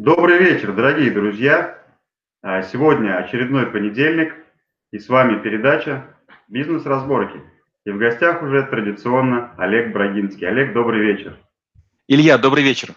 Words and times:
Добрый 0.00 0.38
вечер, 0.38 0.72
дорогие 0.74 1.10
друзья. 1.10 1.76
А, 2.40 2.62
сегодня 2.62 3.16
очередной 3.16 3.66
понедельник, 3.66 4.32
и 4.92 5.00
с 5.00 5.08
вами 5.08 5.42
передача 5.42 6.04
«Бизнес-разборки». 6.46 7.42
И 7.84 7.90
в 7.90 7.98
гостях 7.98 8.40
уже 8.40 8.62
традиционно 8.62 9.52
Олег 9.58 9.92
Брагинский. 9.92 10.46
Олег, 10.46 10.72
добрый 10.72 11.00
вечер. 11.00 11.36
Илья, 12.06 12.38
добрый 12.38 12.62
вечер. 12.62 12.90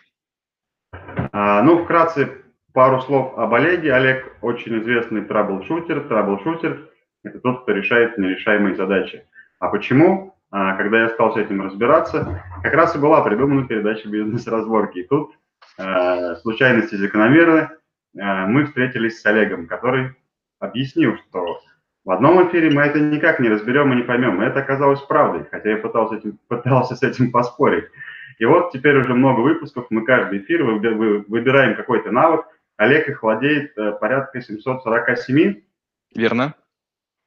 А, 1.31 1.63
ну, 1.63 1.83
вкратце 1.83 2.43
пару 2.71 3.01
слов 3.01 3.35
об 3.35 3.51
Олеге. 3.55 3.95
Олег 3.95 4.37
очень 4.41 4.79
известный 4.79 5.21
траблшутер. 5.21 6.01
Траблшутер– 6.01 6.87
это 7.23 7.39
тот, 7.39 7.63
кто 7.63 7.71
решает 7.71 8.19
нерешаемые 8.19 8.75
задачи. 8.75 9.25
А 9.57 9.69
почему? 9.69 10.35
А, 10.51 10.75
когда 10.75 11.01
я 11.01 11.09
стал 11.09 11.33
с 11.33 11.37
этим 11.37 11.63
разбираться, 11.63 12.43
как 12.61 12.75
раз 12.75 12.95
и 12.95 12.99
была 12.99 13.23
придумана 13.23 13.65
передача 13.65 14.07
«Бизнес-разборки». 14.07 14.99
И 14.99 15.07
тут 15.07 15.33
случайности 16.41 16.95
закономерны, 16.95 17.69
э, 18.17 18.45
мы 18.47 18.65
встретились 18.65 19.21
с 19.21 19.25
Олегом, 19.25 19.67
который 19.67 20.15
объяснил, 20.59 21.17
что 21.17 21.59
в 22.03 22.11
одном 22.11 22.47
эфире 22.47 22.71
мы 22.71 22.81
это 22.81 22.99
никак 22.99 23.39
не 23.39 23.49
разберем 23.49 23.93
и 23.93 23.97
не 23.97 24.03
поймем. 24.03 24.41
И 24.41 24.45
это 24.45 24.59
оказалось 24.59 25.01
правдой, 25.01 25.45
хотя 25.49 25.71
я 25.71 25.77
пытался, 25.77 26.15
этим, 26.15 26.39
пытался 26.47 26.95
с 26.95 27.03
этим 27.03 27.31
поспорить. 27.31 27.85
И 28.39 28.45
вот 28.45 28.71
теперь 28.71 28.97
уже 28.97 29.13
много 29.13 29.41
выпусков, 29.41 29.85
мы 29.91 30.03
каждый 30.03 30.39
эфир 30.39 30.63
выбираем 30.63 31.75
какой-то 31.75 32.11
навык. 32.11 32.45
Олег 32.77 33.07
их 33.07 33.21
владеет 33.21 33.77
э, 33.77 33.91
порядка 33.93 34.41
747. 34.41 35.61
Верно. 36.15 36.55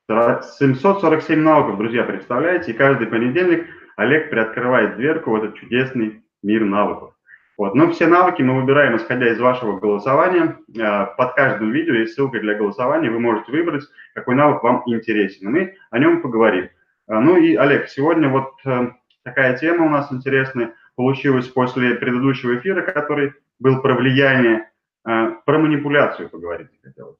747 0.08 1.38
навыков, 1.38 1.78
друзья, 1.78 2.02
представляете? 2.02 2.72
И 2.72 2.74
каждый 2.74 3.06
понедельник 3.06 3.68
Олег 3.96 4.28
приоткрывает 4.28 4.96
дверку 4.96 5.30
в 5.30 5.36
этот 5.36 5.54
чудесный 5.54 6.24
мир 6.42 6.64
навыков. 6.64 7.14
Вот. 7.56 7.74
Но 7.74 7.90
все 7.90 8.06
навыки 8.06 8.42
мы 8.42 8.60
выбираем, 8.60 8.96
исходя 8.96 9.30
из 9.30 9.38
вашего 9.38 9.78
голосования. 9.78 10.58
Э, 10.76 11.06
под 11.16 11.34
каждым 11.34 11.70
видео 11.70 11.94
есть 11.94 12.14
ссылка 12.14 12.40
для 12.40 12.54
голосования, 12.54 13.10
вы 13.10 13.20
можете 13.20 13.52
выбрать, 13.52 13.84
какой 14.14 14.34
навык 14.34 14.62
вам 14.62 14.82
интересен. 14.86 15.50
Мы 15.50 15.76
о 15.90 15.98
нем 15.98 16.20
поговорим. 16.20 16.64
Э, 17.08 17.18
ну 17.18 17.36
и, 17.36 17.54
Олег, 17.54 17.88
сегодня 17.88 18.28
вот 18.28 18.54
э, 18.64 18.90
такая 19.22 19.56
тема 19.56 19.86
у 19.86 19.88
нас 19.88 20.12
интересная 20.12 20.74
получилась 20.96 21.48
после 21.48 21.94
предыдущего 21.94 22.56
эфира, 22.56 22.82
который 22.82 23.34
был 23.58 23.80
про 23.82 23.94
влияние, 23.94 24.70
про 25.02 25.58
манипуляцию 25.58 26.28
поговорить 26.28 26.68
хотелось. 26.82 27.16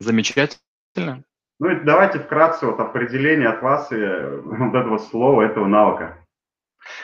Замечательно. 0.00 1.24
Ну 1.60 1.70
и 1.70 1.80
давайте 1.80 2.20
вкратце 2.20 2.66
вот 2.66 2.80
определение 2.80 3.48
от 3.48 3.62
вас 3.62 3.92
и 3.92 3.96
вот 3.96 4.74
этого 4.74 4.98
слова, 4.98 5.42
этого 5.42 5.66
навыка. 5.66 6.18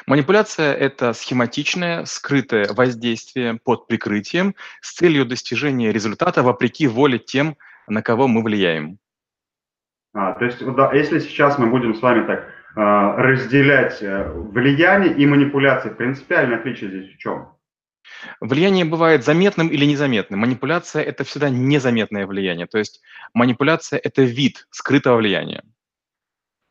Манипуляция– 0.06 0.74
это 0.74 1.12
схематичное, 1.12 2.04
скрытое 2.04 2.72
воздействие 2.72 3.58
под 3.62 3.86
прикрытием 3.86 4.54
с 4.80 4.94
целью 4.94 5.24
достижения 5.24 5.92
результата 5.92 6.42
вопреки 6.42 6.86
воле 6.86 7.18
тем, 7.18 7.56
на 7.86 8.02
кого 8.02 8.28
мы 8.28 8.42
влияем. 8.42 8.98
А, 10.14 10.32
то 10.32 10.44
есть, 10.44 10.64
да, 10.64 10.92
если 10.92 11.18
сейчас 11.18 11.58
мы 11.58 11.68
будем 11.68 11.94
с 11.94 12.02
вами 12.02 12.26
так 12.26 12.48
а, 12.76 13.16
разделять 13.16 14.02
э, 14.02 14.30
влияние 14.32 15.14
и 15.14 15.26
манипуляции, 15.26 15.90
принципиальное 15.90 16.58
отличие 16.58 16.90
здесь 16.90 17.14
в 17.14 17.18
чем? 17.18 17.48
Влияние 18.40 18.84
бывает 18.84 19.24
заметным 19.24 19.68
или 19.68 19.84
незаметным. 19.84 20.40
Манипуляция– 20.40 21.02
это 21.04 21.24
всегда 21.24 21.50
незаметное 21.50 22.26
влияние. 22.26 22.66
То 22.66 22.78
есть 22.78 23.02
манипуляция– 23.32 23.98
это 24.04 24.22
вид 24.22 24.66
скрытого 24.70 25.16
влияния. 25.16 25.62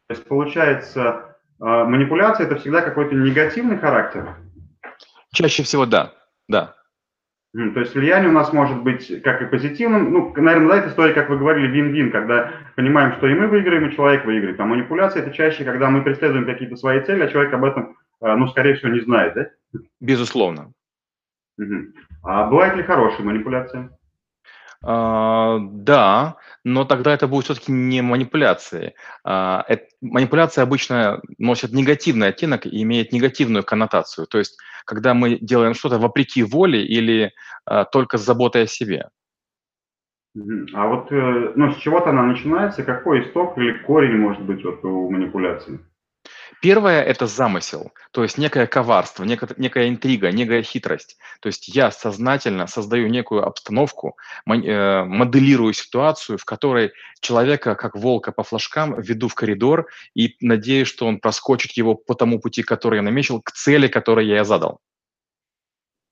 То 0.07 0.15
есть 0.15 0.25
получается, 0.27 1.32
манипуляция– 1.59 2.45
это 2.47 2.57
всегда 2.57 2.81
какой-то 2.81 3.15
негативный 3.15 3.77
характер? 3.77 4.35
Чаще 5.31 5.63
всего 5.63 5.85
да, 5.85 6.13
да. 6.47 6.75
То 7.53 7.79
есть 7.81 7.93
влияние 7.93 8.29
у 8.29 8.33
нас 8.33 8.51
может 8.51 8.81
быть 8.81 9.21
как 9.21 9.43
и 9.43 9.45
позитивным, 9.45 10.11
ну, 10.11 10.33
наверное, 10.35 10.69
да, 10.69 10.77
это 10.77 10.89
история, 10.89 11.13
как 11.13 11.29
вы 11.29 11.37
говорили, 11.37 11.67
вин-вин, 11.67 12.11
когда 12.11 12.51
понимаем, 12.75 13.13
что 13.13 13.27
и 13.27 13.35
мы 13.35 13.45
выиграем, 13.45 13.87
и 13.87 13.95
человек 13.95 14.25
выиграет. 14.25 14.59
А 14.59 14.65
манипуляция– 14.65 15.21
это 15.23 15.31
чаще, 15.31 15.63
когда 15.63 15.91
мы 15.91 16.01
преследуем 16.01 16.47
какие-то 16.47 16.75
свои 16.77 17.01
цели, 17.01 17.21
а 17.21 17.27
человек 17.27 17.53
об 17.53 17.63
этом, 17.63 17.95
а, 18.21 18.35
ну, 18.35 18.47
скорее 18.47 18.73
всего, 18.73 18.89
не 18.89 19.01
знает, 19.01 19.35
да? 19.35 19.79
Безусловно. 19.99 20.71
Угу. 21.59 21.75
А 22.23 22.47
бывает 22.47 22.75
ли 22.75 22.81
хорошая 22.81 23.23
манипуляция? 23.23 23.91
А, 24.81 25.59
да, 25.59 26.37
но 26.63 26.85
тогда 26.85 27.13
это 27.13 27.27
будет 27.27 27.45
все-таки 27.45 27.71
не 27.71 28.01
манипуляции. 28.01 28.95
А, 29.23 29.65
это, 29.67 29.85
манипуляция 30.01 30.63
обычно 30.63 31.21
носит 31.37 31.73
негативный 31.73 32.27
оттенок 32.29 32.65
и 32.65 32.81
имеет 32.83 33.11
негативную 33.11 33.63
коннотацию. 33.63 34.27
То 34.27 34.37
есть, 34.37 34.57
когда 34.85 35.13
мы 35.13 35.37
делаем 35.39 35.73
что-то 35.73 35.99
вопреки 35.99 36.43
воле 36.43 36.85
или 36.85 37.33
а, 37.65 37.85
только 37.85 38.17
с 38.17 38.25
заботой 38.25 38.63
о 38.63 38.67
себе. 38.67 39.09
А 40.73 40.87
вот 40.87 41.11
э, 41.11 41.53
ну, 41.55 41.71
с 41.71 41.77
чего-то 41.77 42.09
она 42.09 42.23
начинается, 42.23 42.83
какой 42.83 43.23
исток 43.23 43.55
или 43.57 43.77
корень 43.83 44.17
может 44.17 44.41
быть 44.41 44.63
вот 44.63 44.83
у 44.83 45.09
манипуляции? 45.11 45.79
Первое– 46.63 47.03
это 47.03 47.27
замысел, 47.27 47.91
то 48.11 48.23
есть 48.23 48.37
некое 48.37 48.67
коварство, 48.67 49.25
некая, 49.25 49.49
некая 49.57 49.89
интрига, 49.89 50.31
некая 50.31 50.63
хитрость. 50.63 51.17
То 51.41 51.47
есть 51.47 51.67
я 51.67 51.91
сознательно 51.91 52.67
создаю 52.67 53.09
некую 53.09 53.45
обстановку, 53.45 54.15
э, 54.47 55.03
моделирую 55.03 55.73
ситуацию, 55.73 56.37
в 56.37 56.45
которой 56.45 56.93
человека, 57.19 57.75
как 57.75 57.97
волка 57.97 58.31
по 58.31 58.43
флажкам, 58.43 58.97
веду 58.97 59.27
в 59.27 59.35
коридор 59.35 59.89
и 60.15 60.37
надеюсь, 60.39 60.87
что 60.87 61.05
он 61.05 61.19
проскочит 61.19 61.73
его 61.73 61.95
по 61.95 62.15
тому 62.15 62.39
пути, 62.39 62.63
который 62.63 62.95
я 62.95 63.01
намечил, 63.01 63.41
к 63.41 63.51
цели, 63.51 63.89
которую 63.89 64.25
я 64.25 64.45
задал. 64.45 64.79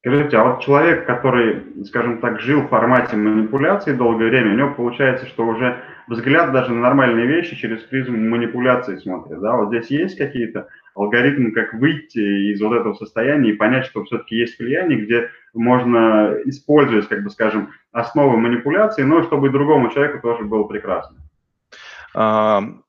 Скажите, 0.03 0.35
а 0.35 0.44
вот 0.45 0.62
человек, 0.62 1.06
который, 1.06 1.63
скажем 1.85 2.17
так, 2.22 2.39
жил 2.39 2.62
в 2.62 2.69
формате 2.69 3.16
манипуляции 3.16 3.94
долгое 3.94 4.29
время, 4.29 4.53
у 4.53 4.57
него 4.57 4.73
получается, 4.73 5.28
что 5.28 5.45
уже 5.45 5.78
взгляд 6.07 6.51
даже 6.51 6.72
на 6.72 6.81
нормальные 6.81 7.28
вещи 7.28 7.56
через 7.56 7.81
призму 7.84 8.17
манипуляции 8.17 8.97
смотрит, 8.97 9.39
да? 9.39 9.56
Вот 9.56 9.67
здесь 9.67 9.91
есть 9.91 10.17
какие-то 10.17 10.69
алгоритмы, 10.95 11.51
как 11.51 11.75
выйти 11.75 12.51
из 12.51 12.59
вот 12.62 12.73
этого 12.73 12.95
состояния 12.95 13.51
и 13.51 13.56
понять, 13.56 13.85
что 13.85 14.03
все-таки 14.03 14.38
есть 14.38 14.57
влияние, 14.57 15.01
где 15.01 15.29
можно 15.53 16.35
использовать, 16.45 17.07
как 17.07 17.23
бы 17.23 17.29
скажем, 17.29 17.69
основы 17.91 18.38
манипуляции, 18.38 19.03
но 19.03 19.22
чтобы 19.22 19.50
и 19.50 19.51
другому 19.51 19.91
человеку 19.91 20.19
тоже 20.19 20.45
было 20.45 20.63
прекрасно. 20.63 21.18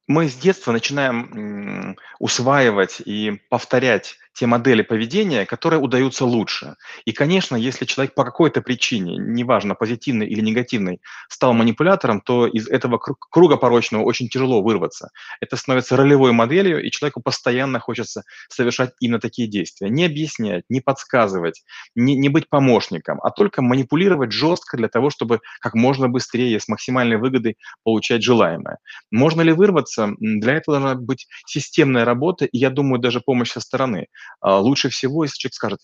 Мы 0.09 0.29
с 0.29 0.35
детства 0.35 0.73
начинаем 0.73 1.97
усваивать 2.19 3.01
и 3.05 3.41
повторять 3.49 4.17
те 4.35 4.47
модели 4.47 4.83
поведения, 4.83 5.45
которые 5.45 5.81
удаются 5.81 6.25
лучше. 6.25 6.77
И, 7.05 7.13
конечно, 7.13 7.55
если 7.55 7.85
человек 7.85 8.15
по 8.15 8.25
какой-то 8.25 8.63
причине, 8.63 9.17
неважно, 9.19 9.75
позитивной 9.75 10.27
или 10.27 10.41
негативной, 10.41 11.01
стал 11.29 11.53
манипулятором, 11.53 12.21
то 12.23 12.47
из 12.47 12.67
этого 12.69 12.99
круга 12.99 13.57
порочного 13.57 14.03
очень 14.03 14.29
тяжело 14.29 14.63
вырваться. 14.63 15.11
Это 15.41 15.57
становится 15.57 15.97
ролевой 15.97 16.33
моделью, 16.33 16.83
и 16.83 16.91
человеку 16.91 17.21
постоянно 17.21 17.79
хочется 17.79 18.23
совершать 18.49 18.93
именно 19.01 19.21
такие 19.21 19.49
действия. 19.49 19.91
Не 19.91 20.07
объяснять, 20.07 20.65
не 20.71 20.81
подсказывать, 20.81 21.63
не, 21.95 22.17
не 22.17 22.31
быть 22.31 22.49
помощником, 22.49 23.21
а 23.23 23.31
только 23.31 23.61
манипулировать 23.61 24.33
жестко 24.33 24.79
для 24.79 24.89
того, 24.89 25.11
чтобы 25.11 25.41
как 25.61 25.75
можно 25.75 26.09
быстрее 26.09 26.59
с 26.59 26.69
максимальной 26.69 27.19
выгодой 27.19 27.59
получать 27.85 28.23
желаемое. 28.23 28.79
Можно 29.11 29.43
ли 29.43 29.53
вырваться? 29.53 29.92
Для 30.19 30.55
этого 30.55 30.79
должна 30.79 30.95
быть 31.01 31.27
системная 31.47 32.05
работа, 32.05 32.45
и 32.45 32.59
я 32.59 32.71
думаю, 32.71 33.01
даже 33.01 33.21
помощь 33.21 33.53
со 33.53 33.61
стороны. 33.61 34.07
А, 34.41 34.59
лучше 34.59 34.89
всего, 34.89 35.25
если 35.25 35.37
человек 35.39 35.55
скажет, 35.55 35.81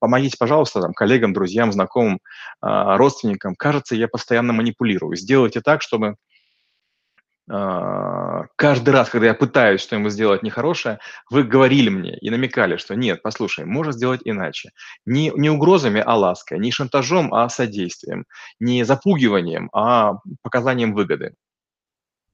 помогите, 0.00 0.36
пожалуйста, 0.38 0.80
там, 0.80 0.92
коллегам, 0.92 1.32
друзьям, 1.32 1.72
знакомым, 1.72 2.20
а, 2.60 2.96
родственникам, 2.96 3.54
кажется, 3.56 3.94
я 3.96 4.08
постоянно 4.08 4.52
манипулирую. 4.52 5.16
Сделайте 5.16 5.60
так, 5.60 5.82
чтобы 5.82 6.16
а, 7.50 8.44
каждый 8.56 8.90
раз, 8.90 9.08
когда 9.08 9.28
я 9.28 9.34
пытаюсь 9.34 9.80
что-нибудь 9.80 10.12
сделать 10.12 10.42
нехорошее, 10.42 10.98
вы 11.30 11.44
говорили 11.44 11.88
мне 11.88 12.16
и 12.18 12.28
намекали, 12.30 12.76
что 12.76 12.94
нет, 12.94 13.22
послушай, 13.22 13.64
можно 13.64 13.92
сделать 13.92 14.20
иначе. 14.24 14.70
Не, 15.06 15.32
не 15.34 15.48
угрозами, 15.48 16.02
а 16.04 16.14
лаской, 16.16 16.58
не 16.58 16.70
шантажом, 16.70 17.32
а 17.32 17.48
содействием, 17.48 18.26
не 18.60 18.84
запугиванием, 18.84 19.70
а 19.72 20.18
показанием 20.42 20.92
выгоды. 20.94 21.34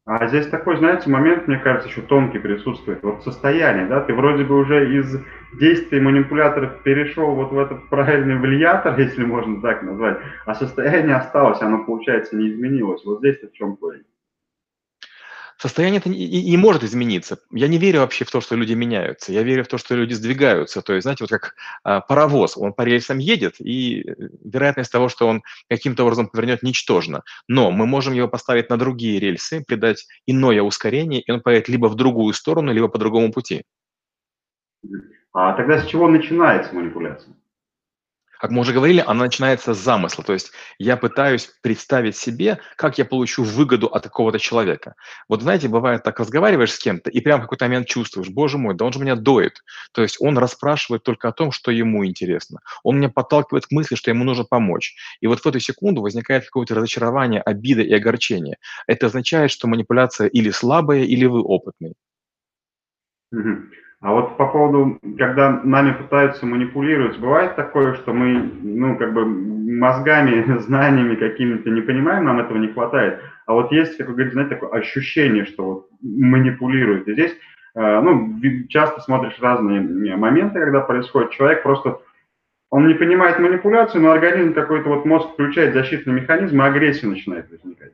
А 0.06 0.26
здесь 0.26 0.46
такой, 0.48 0.76
знаете, 0.76 1.08
момент, 1.08 1.48
мне 1.48 1.58
кажется, 1.58 1.88
еще 1.88 2.02
тонкий 2.02 2.38
присутствует. 2.38 3.02
Вот 3.02 3.24
состояние, 3.24 3.86
да, 3.86 4.02
ты 4.02 4.12
вроде 4.12 4.44
бы 4.44 4.58
уже 4.58 4.98
из 4.98 5.18
действий 5.58 5.98
манипуляторов 5.98 6.82
перешел 6.82 7.34
вот 7.34 7.52
в 7.52 7.58
этот 7.58 7.88
правильный 7.88 8.36
влиятор, 8.36 8.98
если 9.00 9.24
можно 9.24 9.62
так 9.62 9.82
назвать, 9.82 10.18
а 10.44 10.54
состояние 10.54 11.16
осталось, 11.16 11.62
оно, 11.62 11.84
получается, 11.84 12.36
не 12.36 12.50
изменилось. 12.50 13.02
Вот 13.06 13.20
здесь-то 13.20 13.48
в 13.48 13.52
чем 13.52 13.76
корень? 13.76 14.04
Состояние 15.58 16.00
это 16.00 16.10
и, 16.10 16.40
и 16.52 16.56
может 16.56 16.82
измениться. 16.82 17.38
Я 17.52 17.68
не 17.68 17.78
верю 17.78 18.00
вообще 18.00 18.24
в 18.24 18.30
то, 18.30 18.40
что 18.40 18.56
люди 18.56 18.74
меняются. 18.74 19.32
Я 19.32 19.42
верю 19.42 19.64
в 19.64 19.68
то, 19.68 19.78
что 19.78 19.94
люди 19.94 20.12
сдвигаются. 20.12 20.82
То 20.82 20.94
есть, 20.94 21.04
знаете, 21.04 21.24
вот 21.24 21.30
как 21.30 21.54
а, 21.84 22.00
паровоз, 22.00 22.56
он 22.56 22.72
по 22.72 22.82
рельсам 22.82 23.18
едет, 23.18 23.56
и 23.60 24.02
э, 24.02 24.14
вероятность 24.44 24.90
того, 24.90 25.08
что 25.08 25.28
он 25.28 25.42
каким-то 25.68 26.02
образом 26.02 26.28
повернет, 26.28 26.62
ничтожна. 26.62 27.22
Но 27.48 27.70
мы 27.70 27.86
можем 27.86 28.14
его 28.14 28.28
поставить 28.28 28.68
на 28.68 28.76
другие 28.76 29.20
рельсы, 29.20 29.64
придать 29.66 30.06
иное 30.26 30.62
ускорение, 30.62 31.20
и 31.20 31.30
он 31.30 31.40
поедет 31.40 31.68
либо 31.68 31.86
в 31.86 31.94
другую 31.94 32.34
сторону, 32.34 32.72
либо 32.72 32.88
по 32.88 32.98
другому 32.98 33.32
пути. 33.32 33.62
А 35.32 35.52
тогда 35.54 35.80
с 35.80 35.86
чего 35.86 36.08
начинается 36.08 36.74
манипуляция? 36.74 37.34
Как 38.40 38.50
мы 38.50 38.60
уже 38.60 38.72
говорили, 38.72 39.02
она 39.06 39.24
начинается 39.24 39.74
с 39.74 39.78
замысла. 39.78 40.24
То 40.24 40.32
есть 40.32 40.52
я 40.78 40.96
пытаюсь 40.96 41.50
представить 41.62 42.16
себе, 42.16 42.58
как 42.76 42.98
я 42.98 43.04
получу 43.04 43.42
выгоду 43.42 43.86
от 43.86 44.04
какого-то 44.04 44.38
человека. 44.38 44.94
Вот 45.28 45.42
знаете, 45.42 45.68
бывает 45.68 46.02
так, 46.02 46.18
разговариваешь 46.18 46.72
с 46.72 46.78
кем-то, 46.78 47.10
и 47.10 47.20
прямо 47.20 47.40
в 47.40 47.42
какой-то 47.44 47.64
момент 47.66 47.86
чувствуешь, 47.86 48.28
боже 48.28 48.58
мой, 48.58 48.74
да 48.74 48.84
он 48.84 48.92
же 48.92 48.98
меня 48.98 49.16
доит. 49.16 49.62
То 49.92 50.02
есть 50.02 50.16
он 50.20 50.38
расспрашивает 50.38 51.02
только 51.02 51.28
о 51.28 51.32
том, 51.32 51.52
что 51.52 51.70
ему 51.70 52.04
интересно. 52.04 52.60
Он 52.82 52.98
меня 52.98 53.08
подталкивает 53.08 53.66
к 53.66 53.70
мысли, 53.70 53.94
что 53.94 54.10
ему 54.10 54.24
нужно 54.24 54.44
помочь. 54.44 54.94
И 55.20 55.26
вот 55.26 55.40
в 55.40 55.46
эту 55.46 55.60
секунду 55.60 56.02
возникает 56.02 56.44
какое-то 56.44 56.74
разочарование, 56.74 57.40
обида 57.40 57.82
и 57.82 57.92
огорчение. 57.92 58.56
Это 58.86 59.06
означает, 59.06 59.50
что 59.50 59.68
манипуляция 59.68 60.28
или 60.28 60.50
слабая, 60.50 61.02
или 61.02 61.26
вы 61.26 61.42
опытный. 61.42 61.94
А 64.04 64.12
вот 64.12 64.36
по 64.36 64.46
поводу, 64.48 64.98
когда 65.16 65.62
нами 65.64 65.92
пытаются 65.92 66.44
манипулировать, 66.44 67.18
бывает 67.18 67.56
такое, 67.56 67.94
что 67.94 68.12
мы, 68.12 68.50
ну, 68.62 68.98
как 68.98 69.14
бы 69.14 69.24
мозгами, 69.24 70.58
знаниями 70.58 71.14
какими-то 71.14 71.70
не 71.70 71.80
понимаем, 71.80 72.26
нам 72.26 72.38
этого 72.38 72.58
не 72.58 72.68
хватает. 72.68 73.20
А 73.46 73.54
вот 73.54 73.72
есть, 73.72 73.96
как 73.96 74.08
вы 74.08 74.12
говорите, 74.12 74.34
знаете, 74.34 74.56
такое 74.56 74.78
ощущение, 74.78 75.46
что 75.46 75.64
вот 75.64 75.88
манипулируют. 76.02 77.08
И 77.08 77.14
здесь, 77.14 77.32
э, 77.76 78.00
ну, 78.02 78.38
часто 78.68 79.00
смотришь 79.00 79.38
разные 79.40 79.80
моменты, 80.16 80.60
когда 80.60 80.80
происходит. 80.80 81.30
Человек 81.30 81.62
просто, 81.62 81.98
он 82.68 82.86
не 82.86 82.94
понимает 82.94 83.38
манипуляцию, 83.38 84.02
но 84.02 84.10
организм 84.10 84.52
какой-то 84.52 84.90
вот 84.90 85.06
мозг 85.06 85.30
включает 85.30 85.72
защитный 85.72 86.12
механизм, 86.12 86.60
и 86.60 86.66
агрессия 86.66 87.06
начинает 87.06 87.50
возникать. 87.50 87.92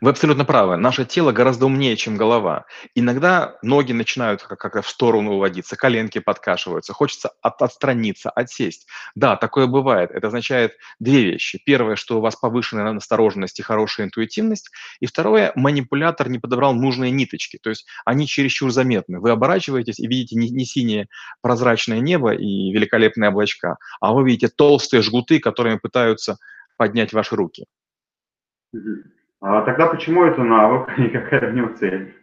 Вы 0.00 0.10
абсолютно 0.10 0.44
правы. 0.44 0.76
Наше 0.76 1.04
тело 1.04 1.32
гораздо 1.32 1.66
умнее, 1.66 1.96
чем 1.96 2.16
голова. 2.16 2.66
Иногда 2.94 3.58
ноги 3.62 3.92
начинают 3.92 4.42
как-то 4.42 4.82
в 4.82 4.88
сторону 4.88 5.32
уводиться, 5.34 5.76
коленки 5.76 6.18
подкашиваются, 6.18 6.92
хочется 6.92 7.32
от, 7.40 7.60
отстраниться, 7.62 8.30
отсесть. 8.30 8.86
Да, 9.14 9.36
такое 9.36 9.66
бывает. 9.66 10.10
Это 10.10 10.28
означает 10.28 10.72
две 11.00 11.24
вещи. 11.24 11.60
Первое, 11.64 11.96
что 11.96 12.18
у 12.18 12.20
вас 12.20 12.36
повышенная 12.36 12.92
настороженность 12.92 13.58
и 13.60 13.62
хорошая 13.62 14.06
интуитивность. 14.06 14.70
И 15.00 15.06
второе, 15.06 15.52
манипулятор 15.54 16.28
не 16.28 16.38
подобрал 16.38 16.74
нужные 16.74 17.10
ниточки. 17.10 17.58
То 17.62 17.70
есть 17.70 17.86
они 18.04 18.26
чересчур 18.26 18.70
заметны. 18.70 19.20
Вы 19.20 19.30
оборачиваетесь 19.30 20.00
и 20.00 20.06
видите 20.06 20.36
не, 20.36 20.50
не 20.50 20.64
синее 20.64 21.08
прозрачное 21.40 22.00
небо 22.00 22.34
и 22.34 22.72
великолепные 22.72 23.30
облачка, 23.30 23.76
а 24.00 24.12
вы 24.12 24.24
видите 24.24 24.48
толстые 24.48 25.02
жгуты, 25.02 25.38
которыми 25.38 25.78
пытаются 25.78 26.38
поднять 26.76 27.12
ваши 27.12 27.36
руки. 27.36 27.66
А 28.74 28.78
тогда 29.62 29.88
почему 29.88 30.24
это 30.24 30.44
навык 30.44 30.96
и 30.98 31.08
какая 31.08 31.50
в 31.50 31.54
нем 31.54 31.74
цель? 31.76 32.14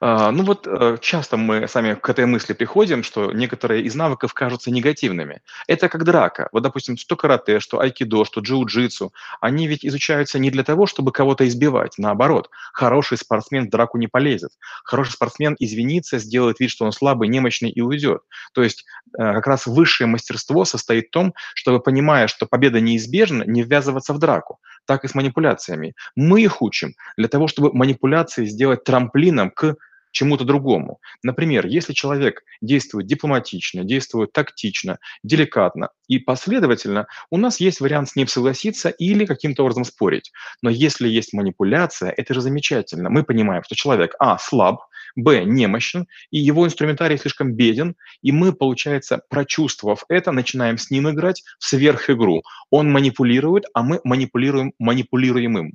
А, 0.00 0.30
ну 0.30 0.44
вот 0.44 0.66
э, 0.66 0.98
часто 1.00 1.36
мы 1.36 1.68
сами 1.68 1.94
к 1.94 2.08
этой 2.08 2.26
мысли 2.26 2.52
приходим, 2.52 3.02
что 3.02 3.32
некоторые 3.32 3.82
из 3.82 3.94
навыков 3.94 4.34
кажутся 4.34 4.70
негативными. 4.70 5.40
Это 5.66 5.88
как 5.88 6.04
драка. 6.04 6.48
Вот, 6.52 6.62
допустим, 6.62 6.96
что 6.96 7.16
карате, 7.16 7.60
что 7.60 7.80
айкидо, 7.80 8.24
что 8.24 8.40
джиу-джитсу, 8.40 9.10
они 9.40 9.66
ведь 9.66 9.84
изучаются 9.84 10.38
не 10.38 10.50
для 10.50 10.64
того, 10.64 10.86
чтобы 10.86 11.12
кого-то 11.12 11.46
избивать. 11.46 11.94
Наоборот, 11.98 12.50
хороший 12.72 13.18
спортсмен 13.18 13.66
в 13.66 13.70
драку 13.70 13.98
не 13.98 14.06
полезет. 14.06 14.50
Хороший 14.84 15.12
спортсмен 15.12 15.56
извинится, 15.58 16.18
сделает 16.18 16.60
вид, 16.60 16.70
что 16.70 16.84
он 16.84 16.92
слабый, 16.92 17.28
немощный 17.28 17.70
и 17.70 17.80
уйдет. 17.80 18.22
То 18.52 18.62
есть 18.62 18.84
э, 19.18 19.32
как 19.32 19.46
раз 19.46 19.66
высшее 19.66 20.08
мастерство 20.08 20.64
состоит 20.64 21.08
в 21.08 21.10
том, 21.10 21.34
чтобы, 21.54 21.80
понимая, 21.80 22.28
что 22.28 22.46
победа 22.46 22.80
неизбежна, 22.80 23.44
не 23.44 23.62
ввязываться 23.62 24.12
в 24.12 24.18
драку. 24.18 24.58
Так 24.86 25.04
и 25.04 25.08
с 25.08 25.14
манипуляциями. 25.14 25.94
Мы 26.14 26.42
их 26.42 26.62
учим 26.62 26.94
для 27.16 27.28
того, 27.28 27.48
чтобы 27.48 27.72
манипуляции 27.72 28.44
сделать 28.44 28.84
трамплином 28.84 29.50
к 29.56 29.76
чему-то 30.16 30.44
другому. 30.44 30.98
Например, 31.22 31.66
если 31.66 31.92
человек 31.92 32.42
действует 32.62 33.06
дипломатично, 33.06 33.84
действует 33.84 34.32
тактично, 34.32 34.98
деликатно 35.22 35.90
и 36.08 36.18
последовательно, 36.18 37.06
у 37.30 37.36
нас 37.36 37.60
есть 37.60 37.80
вариант 37.80 38.08
с 38.08 38.16
ним 38.16 38.26
согласиться 38.26 38.88
или 38.88 39.26
каким-то 39.26 39.62
образом 39.62 39.84
спорить. 39.84 40.32
Но 40.62 40.70
если 40.70 41.06
есть 41.06 41.34
манипуляция, 41.34 42.14
это 42.16 42.32
же 42.32 42.40
замечательно. 42.40 43.10
Мы 43.10 43.24
понимаем, 43.24 43.62
что 43.64 43.74
человек, 43.74 44.14
а, 44.18 44.38
слаб, 44.38 44.80
б, 45.16 45.44
немощен, 45.44 46.06
и 46.30 46.38
его 46.38 46.64
инструментарий 46.64 47.18
слишком 47.18 47.54
беден, 47.54 47.94
и 48.22 48.32
мы, 48.32 48.54
получается, 48.54 49.20
прочувствовав 49.28 50.04
это, 50.08 50.32
начинаем 50.32 50.78
с 50.78 50.90
ним 50.90 51.10
играть 51.10 51.42
в 51.58 51.64
сверхигру. 51.66 52.42
Он 52.70 52.90
манипулирует, 52.90 53.64
а 53.74 53.82
мы 53.82 54.00
манипулируем 54.02 54.72
манипулируемым. 54.78 55.74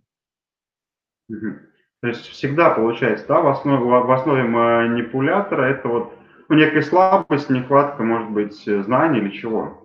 То 2.01 2.07
есть 2.07 2.27
всегда 2.27 2.71
получается, 2.71 3.27
да, 3.27 3.42
в 3.42 3.48
основе, 3.48 3.83
в 3.83 4.12
основе 4.12 4.44
манипулятора 4.44 5.65
это 5.65 5.88
вот 5.88 6.13
ну, 6.50 6.56
некая 6.56 6.81
слабость, 6.81 7.50
нехватка, 7.50 8.03
может 8.03 8.30
быть, 8.31 8.63
знаний 8.65 9.19
или 9.19 9.30
чего. 9.30 9.81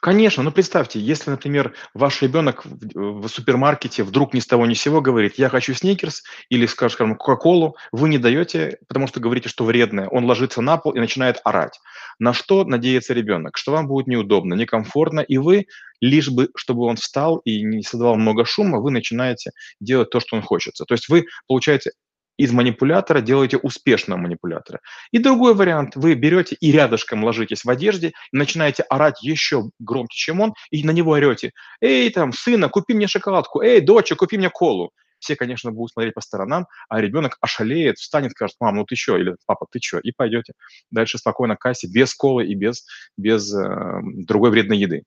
Конечно, 0.00 0.42
ну 0.42 0.52
представьте, 0.52 1.00
если, 1.00 1.30
например, 1.30 1.74
ваш 1.94 2.22
ребенок 2.22 2.64
в, 2.64 3.22
в 3.22 3.28
супермаркете 3.28 4.04
вдруг 4.04 4.32
ни 4.32 4.40
с 4.40 4.46
того 4.46 4.66
ни 4.66 4.74
с 4.74 4.80
сего 4.80 5.00
говорит, 5.00 5.34
я 5.36 5.48
хочу 5.48 5.74
сникерс 5.74 6.22
или, 6.48 6.66
скажем, 6.66 7.16
кока-колу, 7.16 7.76
вы 7.90 8.08
не 8.08 8.18
даете, 8.18 8.78
потому 8.86 9.06
что 9.06 9.20
говорите, 9.20 9.48
что 9.48 9.64
вредное, 9.64 10.08
он 10.08 10.24
ложится 10.24 10.60
на 10.60 10.76
пол 10.76 10.92
и 10.92 11.00
начинает 11.00 11.40
орать. 11.44 11.80
На 12.18 12.32
что 12.32 12.64
надеется 12.64 13.14
ребенок? 13.14 13.56
Что 13.56 13.72
вам 13.72 13.88
будет 13.88 14.06
неудобно, 14.06 14.54
некомфортно, 14.54 15.20
и 15.20 15.38
вы, 15.38 15.66
лишь 16.00 16.28
бы, 16.28 16.50
чтобы 16.56 16.84
он 16.84 16.96
встал 16.96 17.38
и 17.38 17.62
не 17.62 17.82
создавал 17.82 18.16
много 18.16 18.44
шума, 18.44 18.78
вы 18.78 18.90
начинаете 18.90 19.50
делать 19.80 20.10
то, 20.10 20.20
что 20.20 20.36
он 20.36 20.42
хочет. 20.42 20.74
То 20.74 20.94
есть 20.94 21.08
вы, 21.08 21.26
получаете, 21.48 21.90
из 22.36 22.52
манипулятора 22.52 23.20
делаете 23.20 23.56
успешного 23.56 24.18
манипулятора. 24.18 24.80
И 25.12 25.18
другой 25.18 25.54
вариант, 25.54 25.96
вы 25.96 26.14
берете 26.14 26.56
и 26.60 26.72
рядышком 26.72 27.24
ложитесь 27.24 27.64
в 27.64 27.70
одежде, 27.70 28.12
начинаете 28.32 28.82
орать 28.84 29.22
еще 29.22 29.70
громче, 29.78 30.16
чем 30.16 30.40
он, 30.40 30.54
и 30.70 30.84
на 30.84 30.90
него 30.90 31.12
орете, 31.12 31.52
эй, 31.80 32.10
там, 32.10 32.32
сына, 32.32 32.68
купи 32.68 32.94
мне 32.94 33.06
шоколадку, 33.06 33.62
эй, 33.62 33.80
доча, 33.80 34.16
купи 34.16 34.38
мне 34.38 34.50
колу. 34.50 34.90
Все, 35.18 35.36
конечно, 35.36 35.72
будут 35.72 35.92
смотреть 35.92 36.12
по 36.12 36.20
сторонам, 36.20 36.66
а 36.90 37.00
ребенок 37.00 37.38
ошалеет, 37.40 37.96
встанет, 37.96 38.32
скажет, 38.32 38.56
мам, 38.60 38.76
ну 38.76 38.84
ты 38.84 38.94
что, 38.94 39.16
или 39.16 39.36
папа, 39.46 39.66
ты 39.70 39.78
что, 39.80 39.98
и 39.98 40.12
пойдете 40.12 40.52
дальше 40.90 41.16
спокойно 41.16 41.56
к 41.56 41.60
кассе, 41.60 41.88
без 41.88 42.14
колы 42.14 42.46
и 42.46 42.54
без, 42.54 42.84
без 43.16 43.50
э, 43.54 44.00
другой 44.02 44.50
вредной 44.50 44.76
еды. 44.76 45.04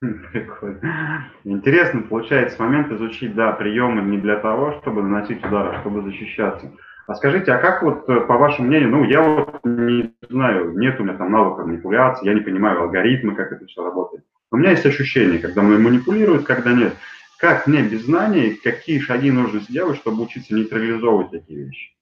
Интересно, 1.44 2.02
получается, 2.02 2.62
момент 2.62 2.92
изучить, 2.92 3.34
да, 3.34 3.52
приемы 3.52 4.02
не 4.02 4.18
для 4.18 4.36
того, 4.36 4.78
чтобы 4.80 5.02
наносить 5.02 5.44
удар, 5.44 5.74
а 5.74 5.80
чтобы 5.80 6.02
защищаться. 6.02 6.72
А 7.08 7.14
скажите, 7.14 7.52
а 7.52 7.58
как 7.58 7.82
вот, 7.82 8.08
э, 8.08 8.20
по 8.20 8.36
вашему 8.36 8.68
мнению, 8.68 8.90
ну, 8.90 9.04
я 9.04 9.22
вот 9.22 9.60
не 9.64 10.12
знаю, 10.28 10.78
нет 10.78 11.00
у 11.00 11.04
меня 11.04 11.14
там 11.14 11.32
навыка 11.32 11.64
манипуляции, 11.64 12.26
я 12.26 12.34
не 12.34 12.42
понимаю 12.42 12.82
алгоритмы, 12.82 13.34
как 13.34 13.50
это 13.50 13.66
все 13.66 13.82
работает. 13.82 14.24
У 14.50 14.56
меня 14.56 14.70
есть 14.70 14.86
ощущение, 14.86 15.38
когда 15.40 15.62
мной 15.62 15.78
манипулируют, 15.78 16.44
когда 16.44 16.72
нет. 16.72 16.94
Как 17.38 17.66
мне 17.66 17.82
без 17.82 18.04
знаний, 18.04 18.60
какие 18.62 18.98
шаги 18.98 19.30
нужно 19.30 19.60
сделать, 19.60 19.96
чтобы 19.98 20.22
учиться 20.22 20.54
нейтрализовывать 20.54 21.30
такие 21.30 21.64
вещи? 21.64 21.97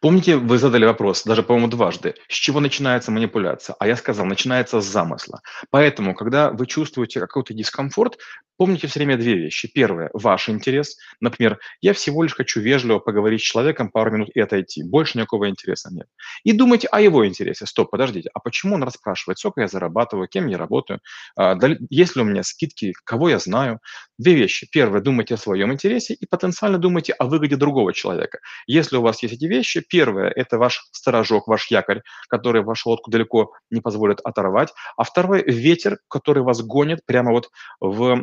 Помните, 0.00 0.36
вы 0.36 0.58
задали 0.58 0.84
вопрос, 0.84 1.24
даже, 1.24 1.42
по-моему, 1.42 1.68
дважды, 1.68 2.14
с 2.28 2.34
чего 2.34 2.60
начинается 2.60 3.10
манипуляция? 3.10 3.76
А 3.78 3.86
я 3.86 3.96
сказал, 3.96 4.26
начинается 4.26 4.80
с 4.80 4.84
замысла. 4.84 5.40
Поэтому, 5.70 6.14
когда 6.14 6.50
вы 6.50 6.66
чувствуете 6.66 7.20
какой-то 7.20 7.54
дискомфорт, 7.54 8.18
помните 8.56 8.86
все 8.86 9.00
время 9.00 9.16
две 9.16 9.34
вещи. 9.34 9.70
Первое– 9.72 10.10
ваш 10.12 10.48
интерес. 10.48 10.96
Например, 11.20 11.58
я 11.80 11.92
всего 11.92 12.22
лишь 12.22 12.34
хочу 12.34 12.60
вежливо 12.60 12.98
поговорить 12.98 13.40
с 13.40 13.44
человеком 13.44 13.90
пару 13.90 14.10
минут 14.10 14.30
и 14.34 14.40
отойти. 14.40 14.82
Больше 14.82 15.18
никакого 15.18 15.48
интереса 15.48 15.90
нет. 15.92 16.06
И 16.44 16.52
думайте 16.52 16.88
о 16.88 17.00
его 17.00 17.26
интересе. 17.26 17.66
Стоп, 17.66 17.90
подождите, 17.90 18.30
а 18.34 18.40
почему 18.40 18.76
он 18.76 18.82
расспрашивает, 18.82 19.38
сколько 19.38 19.60
я 19.60 19.68
зарабатываю, 19.68 20.28
кем 20.28 20.46
я 20.46 20.58
работаю, 20.58 21.00
а, 21.36 21.56
есть 21.90 22.16
ли 22.16 22.22
у 22.22 22.24
меня 22.24 22.42
скидки, 22.42 22.94
кого 23.04 23.28
я 23.28 23.38
знаю? 23.38 23.80
Две 24.18 24.34
вещи. 24.34 24.66
Первое– 24.70 25.00
думайте 25.02 25.34
о 25.34 25.38
своем 25.38 25.72
интересе 25.72 26.14
и 26.14 26.26
потенциально 26.26 26.78
думайте 26.78 27.12
о 27.12 27.26
выгоде 27.26 27.56
другого 27.56 27.92
человека. 27.92 28.38
Если 28.66 28.96
у 28.96 29.02
вас 29.02 29.22
есть 29.22 29.34
эти 29.34 29.44
вещи, 29.44 29.65
первое– 29.88 30.30
это 30.36 30.58
ваш 30.58 30.86
сторожок, 30.92 31.48
ваш 31.48 31.70
якорь, 31.70 32.02
который 32.28 32.62
вашу 32.62 32.90
лодку 32.90 33.10
далеко 33.10 33.52
не 33.70 33.80
позволит 33.80 34.20
оторвать. 34.24 34.72
А 34.96 35.04
второе– 35.04 35.42
ветер, 35.46 35.98
который 36.08 36.42
вас 36.42 36.62
гонит 36.62 37.00
прямо 37.06 37.30
вот 37.32 37.50
в 37.80 38.16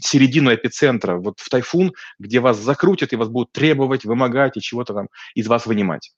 середину 0.00 0.54
эпицентра, 0.54 1.16
вот 1.16 1.38
в 1.38 1.48
тайфун, 1.48 1.92
где 2.18 2.40
вас 2.40 2.58
закрутят 2.58 3.12
и 3.12 3.16
вас 3.16 3.28
будут 3.28 3.52
требовать, 3.52 4.04
вымогать 4.04 4.56
и 4.56 4.60
чего-то 4.60 4.94
там 4.94 5.08
из 5.34 5.46
вас 5.46 5.66
вынимать. 5.66 6.12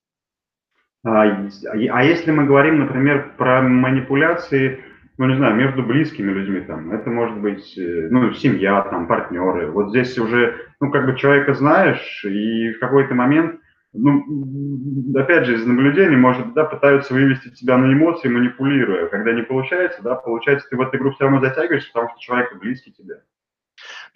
А, 1.04 1.22
а 1.22 2.04
если 2.04 2.32
мы 2.32 2.46
говорим, 2.46 2.80
например, 2.80 3.34
про 3.36 3.62
манипуляции, 3.62 4.80
ну, 5.18 5.26
не 5.26 5.36
знаю, 5.36 5.54
между 5.54 5.82
близкими 5.82 6.32
людьми, 6.32 6.60
там, 6.60 6.92
это 6.92 7.08
может 7.10 7.38
быть, 7.38 7.78
э, 7.78 8.08
ну, 8.10 8.32
семья, 8.34 8.82
там, 8.82 9.06
партнеры, 9.06 9.70
вот 9.70 9.90
здесь 9.90 10.18
уже, 10.18 10.56
ну, 10.80 10.90
как 10.90 11.06
бы 11.06 11.16
человека 11.16 11.54
знаешь, 11.54 12.24
и 12.24 12.72
в 12.72 12.80
какой-то 12.80 13.14
момент 13.14 13.60
ну, 13.96 15.18
опять 15.18 15.46
же, 15.46 15.54
из 15.54 15.66
наблюдений, 15.66 16.16
может, 16.16 16.52
да, 16.54 16.64
пытаются 16.64 17.14
вывести 17.14 17.50
тебя 17.50 17.78
на 17.78 17.92
эмоции, 17.92 18.28
манипулируя. 18.28 19.06
Когда 19.08 19.32
не 19.32 19.42
получается, 19.42 20.02
да, 20.02 20.14
получается, 20.14 20.68
ты 20.68 20.76
в 20.76 20.80
эту 20.80 20.96
игру 20.96 21.12
все 21.12 21.24
равно 21.24 21.40
затягиваешься, 21.40 21.90
потому 21.92 22.10
что 22.10 22.20
человек 22.20 22.56
близкий 22.58 22.92
тебе. 22.92 23.22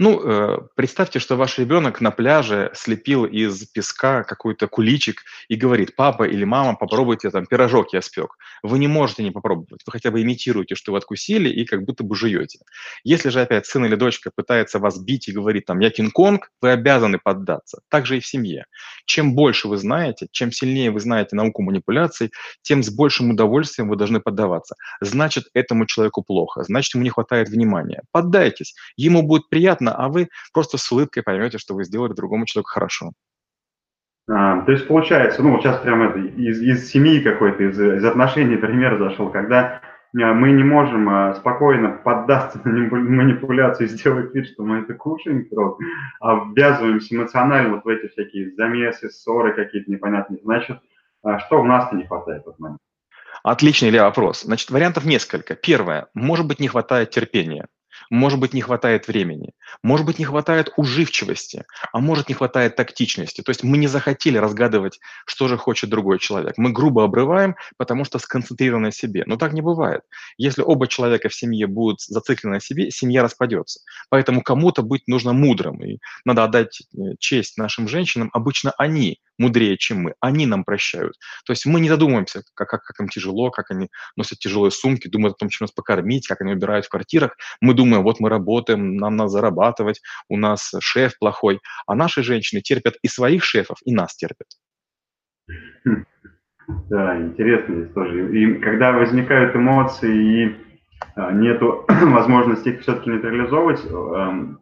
Ну, 0.03 0.19
э, 0.19 0.59
представьте, 0.77 1.19
что 1.19 1.37
ваш 1.37 1.59
ребенок 1.59 2.01
на 2.01 2.11
пляже 2.11 2.71
слепил 2.73 3.27
из 3.27 3.67
песка 3.67 4.23
какой-то 4.23 4.67
куличик 4.67 5.25
и 5.49 5.57
говорит, 5.57 5.95
папа 5.95 6.23
или 6.23 6.45
мама, 6.45 6.75
попробуйте 6.75 7.29
там 7.29 7.45
пирожок 7.45 7.93
я 7.93 8.01
спек. 8.01 8.39
Вы 8.63 8.79
не 8.79 8.89
можете 8.89 9.23
не 9.23 9.31
попробовать, 9.31 9.83
вы 9.85 9.93
хотя 9.93 10.11
бы 10.11 10.23
имитируете, 10.23 10.75
что 10.75 10.93
вы 10.93 10.99
откусили 10.99 11.51
и 11.51 11.67
как 11.67 11.83
будто 11.85 12.03
бы 12.03 12.17
жуете. 12.17 12.61
Если 13.05 13.29
же 13.29 13.43
опять 13.43 13.67
сын 13.67 13.85
или 13.85 13.95
дочка 13.95 14.31
пытается 14.35 14.79
вас 14.79 14.99
бить 14.99 15.29
и 15.29 15.33
говорит 15.33 15.67
там, 15.67 15.81
я 15.81 15.91
Кинг-Конг, 15.91 16.49
вы 16.63 16.71
обязаны 16.71 17.19
поддаться. 17.23 17.83
Так 17.91 18.07
же 18.07 18.17
и 18.17 18.21
в 18.21 18.27
семье. 18.27 18.65
Чем 19.05 19.35
больше 19.35 19.69
вы 19.69 19.77
знаете, 19.77 20.29
чем 20.33 20.51
сильнее 20.51 20.93
вы 20.93 21.01
знаете 21.01 21.37
науку 21.37 21.61
манипуляций, 21.61 22.31
тем 22.63 22.83
с 22.83 22.89
большим 22.89 23.33
удовольствием 23.33 23.91
вы 23.91 23.97
должны 23.97 24.21
поддаваться. 24.21 24.77
Значит, 25.03 25.45
этому 25.53 25.85
человеку 25.85 26.23
плохо, 26.23 26.65
значит, 26.65 26.95
ему 26.95 27.05
не 27.05 27.11
хватает 27.11 27.51
внимания. 27.51 28.01
Поддайтесь, 28.13 28.75
ему 28.97 29.23
будет 29.23 29.51
приятно, 29.51 29.90
а 29.95 30.09
вы 30.09 30.29
просто 30.53 30.79
с 30.79 30.91
улыбкой 30.93 31.23
поймете, 31.23 31.59
что 31.59 31.75
вы 31.75 31.85
сделали 31.85 32.13
другому 32.13 32.47
человеку 32.47 32.71
хорошо. 32.71 33.13
А, 34.31 34.63
то 34.63 34.73
есть 34.73 34.87
получается, 34.87 35.43
ну, 35.43 35.59
сейчас 35.61 35.81
прямо 35.81 36.07
это, 36.07 36.19
из, 36.19 36.61
из 36.61 36.91
семьи 36.91 37.21
какой-то, 37.21 37.65
из, 37.65 37.81
из 37.81 38.05
отношений 38.05 38.57
пример 38.57 38.99
зашел, 38.99 39.31
когда 39.31 39.81
а, 40.15 40.35
мы 40.35 40.53
не 40.53 40.63
можем 40.63 41.09
а, 41.09 41.35
спокойно 41.35 41.91
поддаться 41.91 42.61
на 42.65 42.71
манипуляции, 42.71 43.87
сделать 43.87 44.35
вид, 44.35 44.47
что 44.49 44.63
мы 44.63 44.81
это 44.81 44.95
кушаем, 44.95 45.49
а 46.21 46.45
ввязываемся 46.55 47.15
эмоционально 47.15 47.75
вот 47.75 47.85
в 47.85 47.89
эти 47.89 48.09
всякие 48.09 48.53
замесы, 48.53 49.11
ссоры 49.11 49.53
какие-то 49.55 49.91
непонятные. 49.91 50.41
Значит, 50.43 50.79
а 51.23 51.39
что 51.41 51.61
у 51.61 51.65
нас-то 51.65 51.97
не 51.97 52.07
хватает 52.07 52.45
в 52.45 52.49
этот 52.49 52.61
момент? 52.61 52.81
Отличный 53.43 53.91
ли 53.91 53.99
вопрос. 53.99 54.43
Значит, 54.43 54.71
вариантов 54.71 55.05
несколько. 55.05 55.55
Первое. 55.55 56.09
Может 56.15 56.47
быть, 56.47 56.61
не 56.61 56.69
хватает 56.69 57.11
терпения. 57.11 57.67
Может 58.09 58.39
быть, 58.39 58.55
не 58.55 58.63
хватает 58.63 59.09
времени, 59.09 59.53
может 59.83 60.07
быть, 60.07 60.19
не 60.19 60.25
хватает 60.25 60.73
уживчивости, 60.77 61.65
а 61.93 62.01
может, 62.01 62.29
не 62.29 62.35
хватает 62.35 62.77
тактичности. 62.77 63.43
То 63.43 63.51
есть 63.51 63.63
мы 63.63 63.79
не 63.79 63.87
захотели 63.87 64.39
разгадывать, 64.39 65.01
что 65.27 65.49
же 65.49 65.57
хочет 65.57 65.91
другой 65.91 66.19
человек. 66.19 66.55
Мы 66.57 66.73
грубо 66.73 67.05
обрываем, 67.05 67.57
потому 67.77 68.05
что 68.05 68.19
сконцентрированы 68.19 68.87
на 68.87 68.93
себе. 68.93 69.25
Но 69.27 69.37
так 69.37 69.53
не 69.53 69.63
бывает. 69.63 70.03
Если 70.37 70.63
оба 70.63 70.87
человека 70.87 71.29
в 71.29 71.35
семье 71.35 71.67
будут 71.67 72.01
зациклены 72.01 72.55
на 72.57 72.61
себе, 72.61 72.91
семья 72.91 73.23
распадется. 73.23 73.81
Поэтому 74.09 74.43
кому-то 74.43 74.83
быть 74.83 75.07
нужно 75.07 75.33
мудрым. 75.33 75.83
И 75.85 75.99
надо 76.25 76.45
отдать 76.45 76.83
э, 76.93 77.17
честь 77.19 77.57
нашим 77.57 77.89
женщинам. 77.89 78.31
Обычно 78.33 78.73
они 78.79 79.21
мудрее, 79.41 79.77
чем 79.77 80.03
мы. 80.03 80.15
Они 80.21 80.47
нам 80.47 80.65
прощают. 80.65 81.15
То 81.47 81.53
есть 81.53 81.67
мы 81.67 81.81
не 81.81 81.89
задумываемся, 81.89 82.43
как, 82.55 82.69
как, 82.69 82.83
как 82.83 83.01
им 83.01 83.09
тяжело, 83.09 83.51
как 83.51 83.71
они 83.71 83.89
носят 84.17 84.39
тяжелые 84.39 84.71
сумки, 84.71 85.09
думают 85.09 85.35
о 85.35 85.39
том, 85.39 85.49
чем 85.49 85.65
нас 85.65 85.73
покормить, 85.73 86.29
как 86.29 86.43
они 86.43 86.53
убирают 86.53 86.87
в 86.87 86.91
квартирах. 86.91 87.37
Мы 87.61 87.75
думаем, 87.75 88.03
вот 88.03 88.21
мы 88.21 88.29
работаем, 88.29 88.97
нам 88.97 89.17
надо 89.17 89.31
зарабатывать, 89.31 90.01
у 90.29 90.37
нас 90.37 90.73
шеф 90.81 91.19
плохой. 91.19 91.61
А 91.87 91.95
наши 91.95 92.23
женщины 92.23 92.61
терпят 92.61 92.95
и 93.03 93.09
своих 93.09 93.43
шефов, 93.43 93.79
и 93.85 93.95
нас 93.95 94.15
терпят. 94.15 94.49
Да, 96.89 97.17
интересно 97.17 97.87
тоже. 97.87 98.37
И 98.37 98.55
когда 98.61 98.93
возникают 98.93 99.57
эмоции 99.57 100.45
и 100.45 100.57
а, 101.17 101.33
нету 101.33 101.85
возможности 101.89 102.69
их 102.69 102.83
все-таки 102.83 103.11
нейтрализовывать, 103.11 103.85
эм, 103.87 104.61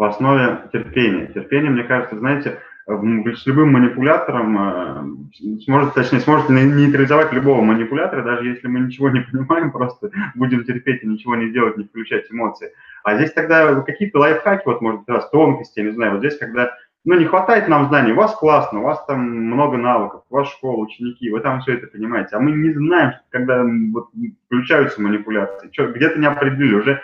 в 0.00 0.02
основе 0.02 0.70
терпения. 0.72 1.26
Терпение, 1.26 1.70
мне 1.70 1.84
кажется, 1.84 2.18
знаете, 2.18 2.58
с 2.90 3.46
любым 3.46 3.72
манипулятором 3.72 4.58
э, 4.58 5.60
сможет, 5.64 5.94
точнее, 5.94 6.20
сможет 6.20 6.48
нейтрализовать 6.48 7.32
любого 7.32 7.62
манипулятора, 7.62 8.22
даже 8.22 8.48
если 8.48 8.66
мы 8.66 8.80
ничего 8.80 9.10
не 9.10 9.20
понимаем, 9.20 9.70
просто 9.72 10.10
будем 10.34 10.64
терпеть 10.64 11.02
и 11.02 11.06
ничего 11.06 11.36
не 11.36 11.50
делать, 11.50 11.76
не 11.76 11.84
включать 11.84 12.30
эмоции. 12.30 12.72
А 13.04 13.16
здесь 13.16 13.32
тогда 13.32 13.80
какие-то 13.82 14.18
лайфхаки, 14.18 14.62
вот, 14.66 14.80
может, 14.80 15.08
раз 15.08 15.28
тонкости, 15.30 15.80
я 15.80 15.86
не 15.86 15.92
знаю, 15.92 16.12
вот 16.12 16.20
здесь, 16.20 16.38
когда, 16.38 16.74
ну, 17.04 17.18
не 17.18 17.26
хватает 17.26 17.68
нам 17.68 17.88
знаний, 17.88 18.12
у 18.12 18.16
вас 18.16 18.34
классно, 18.34 18.80
у 18.80 18.84
вас 18.84 19.04
там 19.06 19.20
много 19.20 19.76
навыков, 19.76 20.22
у 20.28 20.34
вас 20.34 20.48
школа, 20.48 20.80
ученики, 20.80 21.30
вы 21.30 21.40
там 21.40 21.60
все 21.60 21.74
это 21.74 21.86
понимаете, 21.86 22.36
а 22.36 22.40
мы 22.40 22.52
не 22.52 22.72
знаем, 22.72 23.12
когда 23.30 23.64
вот, 23.92 24.10
включаются 24.46 25.00
манипуляции, 25.00 25.70
что, 25.72 25.86
где-то 25.92 26.18
не 26.18 26.26
определили, 26.26 26.74
уже 26.74 27.02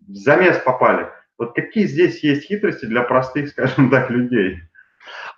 в 0.00 0.14
замес 0.14 0.58
попали. 0.58 1.08
Вот 1.38 1.54
какие 1.54 1.86
здесь 1.86 2.22
есть 2.22 2.44
хитрости 2.44 2.84
для 2.84 3.02
простых, 3.02 3.48
скажем 3.50 3.90
так, 3.90 4.10
людей? 4.10 4.62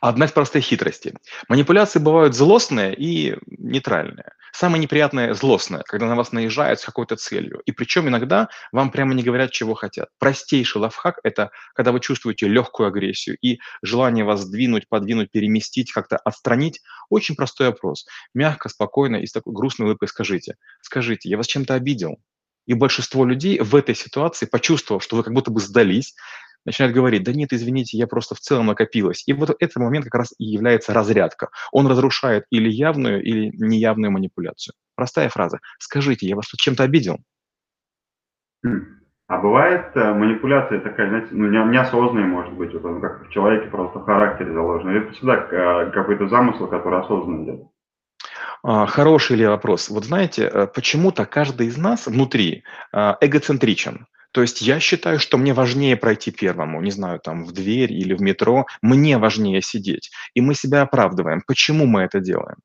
Одна 0.01 0.27
из 0.27 0.33
простых 0.33 0.65
хитростей. 0.65 1.15
Манипуляции 1.49 1.99
бывают 1.99 2.35
злостные 2.35 2.95
и 2.95 3.37
нейтральные. 3.47 4.33
Самое 4.53 4.81
неприятное– 4.81 5.35
злостное, 5.35 5.83
когда 5.83 6.07
на 6.07 6.15
вас 6.15 6.31
наезжают 6.31 6.79
с 6.79 6.85
какой-то 6.85 7.17
целью. 7.17 7.61
И 7.67 7.73
причем 7.73 8.09
иногда 8.09 8.49
вам 8.71 8.93
прямо 8.93 9.13
не 9.13 9.25
говорят, 9.25 9.51
чего 9.51 9.75
хотят. 9.75 10.11
Простейший 10.21 10.81
лайфхак– 10.81 11.19
это 11.25 11.51
когда 11.75 11.91
вы 11.91 11.99
чувствуете 11.99 12.47
легкую 12.47 12.87
агрессию 12.87 13.37
и 13.41 13.59
желание 13.83 14.25
вас 14.25 14.43
сдвинуть, 14.43 14.89
подвинуть, 14.89 15.33
переместить, 15.33 15.91
как-то 15.91 16.17
отстранить. 16.19 16.83
Очень 17.11 17.35
простой 17.35 17.69
вопрос. 17.69 18.07
Мягко, 18.33 18.69
спокойно 18.69 19.17
и 19.17 19.27
с 19.27 19.33
такой 19.33 19.53
грустной 19.53 19.87
улыбкой 19.87 20.07
скажите. 20.07 20.57
Скажите, 20.83 21.29
я 21.29 21.37
вас 21.37 21.47
чем-то 21.47 21.75
обидел? 21.75 22.19
И 22.67 22.75
большинство 22.75 23.25
людей 23.25 23.59
в 23.61 23.75
этой 23.77 23.95
ситуации, 23.95 24.47
почувствовав, 24.47 25.03
что 25.03 25.17
вы 25.17 25.23
как 25.23 25.35
будто 25.35 25.51
бы 25.51 25.61
сдались, 25.61 26.15
начинает 26.65 26.95
говорить, 26.95 27.23
да 27.25 27.33
нет, 27.33 27.53
извините, 27.53 27.99
я 27.99 28.07
просто 28.07 28.35
в 28.35 28.41
целом 28.41 28.67
накопилась. 28.67 29.23
И 29.27 29.33
вот 29.33 29.57
этот 29.59 29.77
момент 29.77 30.05
как 30.05 30.15
раз 30.15 30.35
и 30.39 30.45
является 30.45 30.93
разрядка. 30.93 31.49
Он 31.73 31.87
разрушает 31.87 32.45
или 32.51 32.71
явную, 32.71 33.23
или 33.23 33.51
неявную 33.57 34.11
манипуляцию. 34.11 34.75
Простая 34.95 35.29
фраза. 35.29 35.61
Скажите, 35.79 36.27
я 36.27 36.37
вас 36.37 36.49
тут 36.49 36.61
чем-то 36.61 36.83
обидел? 36.83 37.19
Хм. 38.65 39.05
А 39.27 39.39
бывает 39.39 39.91
э, 39.95 40.13
манипуляция 40.13 40.81
такая, 40.81 41.09
знаете, 41.09 41.29
ну, 41.31 41.49
не, 41.49 41.73
неосознанная, 41.73 42.27
может 42.27 42.53
быть, 42.53 42.75
вот 42.75 43.01
как 43.01 43.27
в 43.27 43.31
человеке 43.31 43.69
просто 43.71 43.99
в 43.99 44.05
характере 44.05 44.53
заложено. 44.53 44.91
Это 44.91 45.13
всегда 45.13 45.49
э, 45.51 45.91
какой-то 45.93 46.29
замысел, 46.29 46.67
который 46.69 47.01
осознанно 47.01 47.45
идет. 47.45 47.63
А, 48.63 48.87
хороший 48.87 49.37
ли 49.37 49.47
вопрос? 49.47 49.89
Вот 49.89 50.05
знаете, 50.05 50.45
э, 50.45 50.67
почему-то 50.67 51.25
каждый 51.25 51.69
из 51.69 51.79
нас 51.79 52.07
внутри 52.07 52.65
эгоцентричен. 52.93 54.07
То 54.35 54.43
есть 54.43 54.63
я 54.63 54.81
считаю, 54.81 55.21
что 55.21 55.39
мне 55.39 55.55
важнее 55.55 55.97
пройти 55.97 56.33
первому, 56.33 56.83
не 56.83 56.91
знаю, 56.91 57.21
там 57.21 57.45
в 57.45 57.53
дверь 57.53 57.93
или 57.93 58.15
в 58.15 58.21
метро, 58.21 58.67
мне 58.83 59.17
важнее 59.17 59.63
сидеть. 59.63 60.11
И 60.35 60.41
мы 60.41 60.57
себя 60.57 60.83
оправдываем. 60.83 61.41
Почему 61.47 61.87
мы 61.87 62.03
это 62.03 62.19
делаем? 62.19 62.57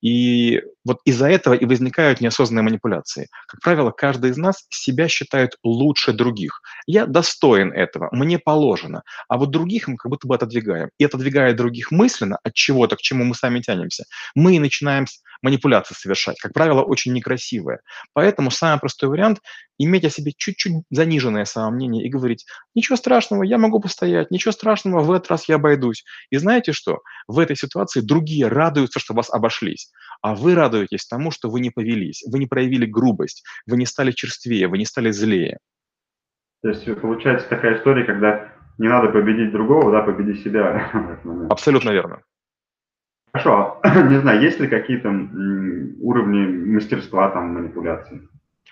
И 0.00 0.62
вот 0.86 1.00
из-за 1.04 1.28
этого 1.28 1.52
и 1.52 1.66
возникают 1.66 2.22
неосознанные 2.22 2.62
манипуляции. 2.62 3.28
Как 3.46 3.60
правило, 3.60 3.90
каждый 3.90 4.30
из 4.30 4.38
нас 4.38 4.64
себя 4.70 5.06
считает 5.08 5.58
лучше 5.62 6.14
других. 6.14 6.62
Я 6.86 7.04
достоин 7.04 7.72
этого, 7.72 8.08
мне 8.10 8.38
положено. 8.38 9.02
А 9.28 9.36
вот 9.36 9.50
других 9.50 9.86
мы 9.86 9.98
как 9.98 10.08
будто 10.08 10.26
бы 10.26 10.34
отодвигаем. 10.34 10.88
И 10.96 11.04
отодвигая 11.04 11.52
других 11.52 11.90
мысленно 11.90 12.38
от 12.42 12.54
чего-то, 12.54 12.96
к 12.96 13.00
чему 13.00 13.24
мы 13.24 13.34
сами 13.34 13.60
тянемся, 13.60 14.04
мы 14.34 14.58
начинаем 14.58 15.04
манипуляции 15.42 15.94
совершать. 15.94 16.40
Как 16.40 16.54
правило, 16.54 16.82
очень 16.82 17.12
некрасивые. 17.12 17.80
Поэтому 18.14 18.50
самый 18.50 18.80
простой 18.80 19.10
вариант– 19.10 19.40
иметь 19.78 20.04
о 20.04 20.10
себе 20.10 20.32
чуть-чуть 20.36 20.84
заниженное 20.90 21.44
самомнение 21.44 22.04
и 22.04 22.10
говорить, 22.10 22.46
ничего 22.74 22.96
страшного, 22.96 23.42
я 23.42 23.58
могу 23.58 23.80
постоять, 23.80 24.30
ничего 24.30 24.52
страшного, 24.52 25.00
в 25.00 25.12
этот 25.12 25.30
раз 25.30 25.48
я 25.48 25.54
обойдусь. 25.56 26.04
И 26.30 26.36
знаете 26.36 26.72
что? 26.72 27.00
В 27.26 27.38
этой 27.38 27.56
ситуации 27.56 28.00
другие 28.00 28.48
радуются, 28.48 28.98
что 28.98 29.14
вас 29.14 29.32
обошлись. 29.32 29.90
А 30.20 30.34
вы 30.34 30.54
радуетесь 30.54 31.06
тому, 31.06 31.30
что 31.30 31.48
вы 31.48 31.60
не 31.60 31.70
повелись, 31.70 32.24
вы 32.30 32.40
не 32.40 32.46
проявили 32.46 32.86
грубость, 32.86 33.44
вы 33.66 33.76
не 33.76 33.86
стали 33.86 34.10
черствее, 34.10 34.68
вы 34.68 34.78
не 34.78 34.84
стали 34.84 35.10
злее. 35.10 35.58
То 36.62 36.70
есть 36.70 36.84
получается 37.00 37.48
такая 37.48 37.78
история, 37.78 38.04
когда 38.04 38.52
не 38.78 38.88
надо 38.88 39.10
победить 39.10 39.52
другого, 39.52 39.92
да, 39.92 40.02
победи 40.02 40.38
себя. 40.42 40.90
Абсолютно 41.50 41.90
верно. 41.90 42.22
Хорошо, 43.32 43.80
не 43.84 44.20
знаю, 44.20 44.40
есть 44.40 44.58
ли 44.58 44.66
какие-то 44.66 45.08
уровни 45.08 46.72
мастерства 46.72 47.30
там 47.30 47.54
манипуляции? 47.54 48.28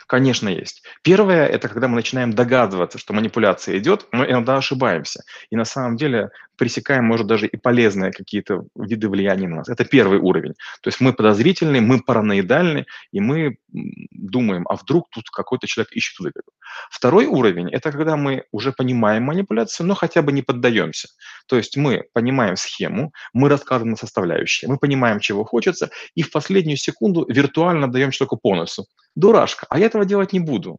Конечно, 0.07 0.49
есть. 0.49 0.83
Первое– 1.03 1.47
это 1.49 1.69
когда 1.69 1.88
мы 1.88 1.97
начинаем 1.97 2.33
догадываться, 2.33 2.99
что 2.99 3.12
манипуляция 3.12 3.79
идет, 3.79 4.07
мы 4.12 4.26
иногда 4.31 4.57
ошибаемся. 4.57 5.25
И 5.50 5.57
на 5.57 5.65
самом 5.65 5.97
деле 5.97 6.31
пресекаем, 6.57 7.05
может, 7.05 7.27
даже 7.27 7.47
и 7.47 7.57
полезные 7.57 8.13
какие-то 8.13 8.65
виды 8.75 9.09
влияния 9.09 9.49
на 9.49 9.57
нас. 9.57 9.69
Это 9.69 9.85
первый 9.85 10.19
уровень. 10.19 10.55
То 10.83 10.89
есть 10.89 11.01
мы 11.01 11.13
подозрительны, 11.13 11.81
мы 11.81 12.01
параноидальны, 12.01 12.87
и 13.13 13.21
мы 13.21 13.57
думаем, 13.73 14.67
а 14.69 14.77
вдруг 14.77 15.09
тут 15.11 15.31
какой-то 15.31 15.67
человек 15.67 15.93
ищет 15.93 16.19
выгоду. 16.19 16.51
Второй 16.91 17.27
уровень– 17.27 17.71
это 17.73 17.93
когда 17.93 18.17
мы 18.17 18.45
уже 18.53 18.73
понимаем 18.73 19.25
манипуляцию, 19.25 19.87
но 19.87 19.95
хотя 19.95 20.23
бы 20.23 20.33
не 20.33 20.43
поддаемся. 20.43 21.09
То 21.47 21.57
есть 21.57 21.77
мы 21.77 22.05
понимаем 22.13 22.57
схему, 22.57 23.13
мы 23.33 23.49
рассказываем 23.49 23.91
на 23.91 23.97
составляющие, 23.97 24.69
мы 24.69 24.79
понимаем, 24.79 25.21
чего 25.21 25.45
хочется, 25.45 25.91
и 26.15 26.23
в 26.23 26.31
последнюю 26.31 26.77
секунду 26.77 27.27
виртуально 27.29 27.91
даем 27.91 28.11
человеку 28.11 28.39
по 28.43 28.55
носу. 28.55 28.87
Дурашка, 29.15 29.67
а 29.71 29.79
я 29.79 29.87
этого 29.87 30.05
делать 30.05 30.33
не 30.33 30.41
буду 30.41 30.79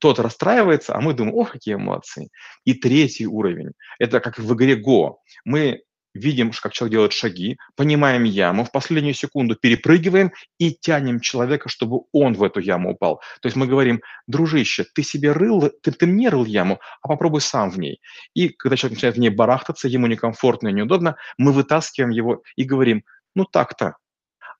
тот 0.00 0.18
расстраивается, 0.18 0.94
а 0.94 1.00
мы 1.00 1.14
думаем, 1.14 1.36
ох, 1.36 1.52
какие 1.52 1.74
эмоции. 1.74 2.30
И 2.64 2.74
третий 2.74 3.26
уровень, 3.26 3.72
это 3.98 4.20
как 4.20 4.38
в 4.38 4.54
игре 4.54 4.80
Go. 4.80 5.16
Мы 5.44 5.82
видим, 6.14 6.52
как 6.52 6.72
человек 6.72 6.92
делает 6.92 7.12
шаги, 7.12 7.58
понимаем 7.76 8.24
яму, 8.24 8.64
в 8.64 8.70
последнюю 8.70 9.14
секунду 9.14 9.56
перепрыгиваем 9.56 10.32
и 10.58 10.72
тянем 10.72 11.20
человека, 11.20 11.68
чтобы 11.68 12.02
он 12.12 12.34
в 12.34 12.42
эту 12.42 12.60
яму 12.60 12.92
упал. 12.92 13.20
То 13.42 13.46
есть 13.46 13.56
мы 13.56 13.66
говорим, 13.66 14.00
дружище, 14.26 14.86
ты 14.94 15.02
себе 15.02 15.32
рыл, 15.32 15.72
ты, 15.82 15.90
ты 15.90 16.06
мне 16.06 16.28
рыл 16.28 16.44
яму, 16.44 16.80
а 17.02 17.08
попробуй 17.08 17.40
сам 17.40 17.70
в 17.70 17.78
ней. 17.78 18.00
И 18.34 18.48
когда 18.48 18.76
человек 18.76 18.96
начинает 18.96 19.16
в 19.16 19.20
ней 19.20 19.30
барахтаться, 19.30 19.88
ему 19.88 20.06
некомфортно 20.06 20.68
и 20.68 20.72
неудобно, 20.72 21.16
мы 21.36 21.52
вытаскиваем 21.52 22.10
его 22.10 22.42
и 22.56 22.64
говорим, 22.64 23.04
ну 23.34 23.44
так-то. 23.44 23.96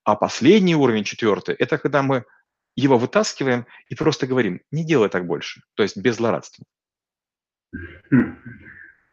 А 0.03 0.17
последний 0.17 0.75
уровень, 0.75 1.05
четвертый, 1.05 1.55
это 1.55 1.79
когда 1.79 2.03
мы 2.03 2.25
его 2.77 2.99
вытаскиваем 2.99 3.67
и 3.89 3.95
просто 3.95 4.27
говорим, 4.27 4.61
не 4.71 4.85
делай 4.85 5.09
так 5.09 5.27
больше, 5.27 5.63
то 5.75 5.83
есть 5.83 5.97
без 5.97 6.17
злорадства. 6.17 6.65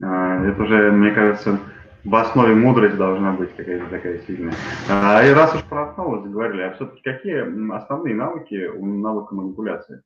А, 0.03 0.43
это 0.43 0.63
уже, 0.63 0.91
мне 0.91 1.11
кажется, 1.11 1.59
в 2.03 2.15
основе 2.15 2.55
мудрость 2.55 2.97
должна 2.97 3.33
быть 3.33 3.55
какая-то 3.55 3.85
такая 3.87 4.19
сильная. 4.25 4.55
А, 4.89 5.23
и 5.23 5.31
раз 5.31 5.53
уж 5.53 5.63
про 5.63 5.89
основу 5.89 6.23
заговорили, 6.23 6.63
а 6.63 6.73
все-таки 6.73 7.03
какие 7.03 7.71
основные 7.75 8.15
навыки 8.15 8.65
у 8.65 8.83
навыка 8.85 9.35
манипуляции? 9.35 10.01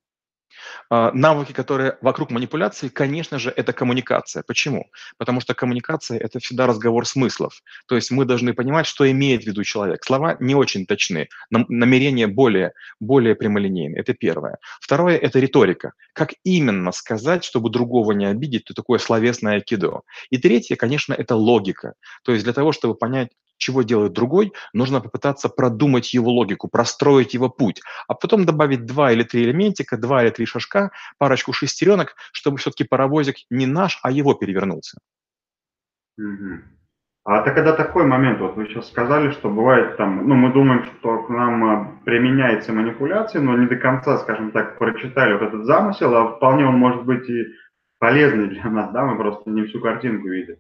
А, 0.90 1.12
навыки, 1.12 1.52
которые 1.52 1.98
вокруг 2.02 2.32
манипуляции, 2.32 2.90
конечно 2.90 3.40
же, 3.40 3.50
это 3.50 3.74
коммуникация. 3.74 4.44
Почему? 4.44 4.90
Потому 5.18 5.42
что 5.42 5.54
коммуникация– 5.54 6.18
это 6.20 6.40
всегда 6.40 6.68
разговор 6.68 7.06
смыслов. 7.06 7.62
То 7.88 7.96
есть 7.96 8.12
мы 8.12 8.26
должны 8.26 8.54
понимать, 8.54 8.86
что 8.86 9.10
имеет 9.10 9.44
в 9.44 9.48
виду 9.48 9.64
человек. 9.64 10.04
Слова 10.04 10.38
не 10.40 10.56
очень 10.56 10.86
точны, 10.86 11.30
намерения 11.50 12.28
более, 12.28 12.74
более 13.00 13.36
прямолинейны. 13.36 13.98
Это 13.98 14.14
первое. 14.14 14.58
Второе– 14.80 15.18
это 15.22 15.40
риторика. 15.40 15.94
Как 16.14 16.34
именно 16.44 16.92
сказать, 16.92 17.44
чтобы 17.44 17.70
другого 17.70 18.12
не 18.12 18.26
обидеть, 18.26 18.66
то 18.66 18.74
такое 18.74 19.00
словесное 19.00 19.60
кидо. 19.62 20.02
И 20.30 20.38
третье, 20.38 20.76
конечно, 20.76 21.14
это 21.14 21.36
логика. 21.36 21.94
То 22.24 22.32
есть 22.32 22.44
для 22.44 22.54
того, 22.54 22.72
чтобы 22.72 22.96
понять, 22.96 23.30
чего 23.58 23.84
делает 23.84 24.14
другой, 24.14 24.54
нужно 24.74 25.02
попытаться 25.02 25.50
продумать 25.50 26.14
его 26.14 26.32
логику, 26.32 26.68
простроить 26.68 27.34
его 27.34 27.50
путь, 27.50 27.82
а 28.08 28.14
потом 28.14 28.46
добавить 28.46 28.86
два 28.86 29.12
или 29.12 29.24
три 29.24 29.44
элементика, 29.44 29.98
два 29.98 30.24
или 30.24 30.30
три 30.30 30.46
шажка, 30.46 30.92
парочку 31.18 31.54
шестеренок, 31.54 32.16
чтобы 32.32 32.58
все-таки 32.58 32.84
паровозик 32.84 33.36
не 33.50 33.66
наш, 33.66 34.00
а 34.04 34.12
его 34.12 34.34
перевернулся. 34.34 34.98
А 37.28 37.42
это 37.42 37.56
когда 37.56 37.74
такой 37.74 38.06
момент, 38.06 38.40
вот 38.40 38.56
вы 38.56 38.68
сейчас 38.68 38.88
сказали, 38.88 39.32
что 39.32 39.50
бывает 39.50 39.98
там, 39.98 40.28
ну 40.28 40.36
мы 40.36 40.54
думаем, 40.54 40.84
что 40.86 41.24
к 41.24 41.30
нам 41.30 41.64
а, 41.66 42.02
применяется 42.06 42.72
манипуляция, 42.72 43.42
но 43.42 43.58
не 43.58 43.66
до 43.66 43.78
конца, 43.78 44.20
скажем 44.20 44.52
так, 44.52 44.78
прочитали 44.78 45.34
вот 45.34 45.42
этот 45.42 45.66
замысел, 45.66 46.16
а 46.16 46.36
вполне 46.36 46.68
он 46.68 46.76
может 46.76 47.04
быть 47.04 47.28
и 47.28 47.48
полезный 47.98 48.48
для 48.50 48.70
нас, 48.70 48.92
да, 48.92 49.04
мы 49.06 49.18
просто 49.18 49.50
не 49.50 49.64
всю 49.64 49.82
картинку 49.82 50.28
видим. 50.28 50.58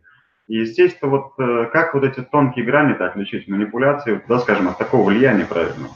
И, 0.47 0.57
естественно, 0.57 1.11
вот 1.11 1.33
э, 1.39 1.69
как 1.73 1.93
вот 1.93 2.03
эти 2.03 2.21
тонкие 2.21 2.65
грани-то 2.65 3.07
отличить, 3.07 3.47
манипуляции, 3.47 4.21
да, 4.27 4.39
скажем, 4.39 4.67
от 4.67 4.77
такого 4.77 5.09
влияния 5.09 5.45
правильного? 5.45 5.95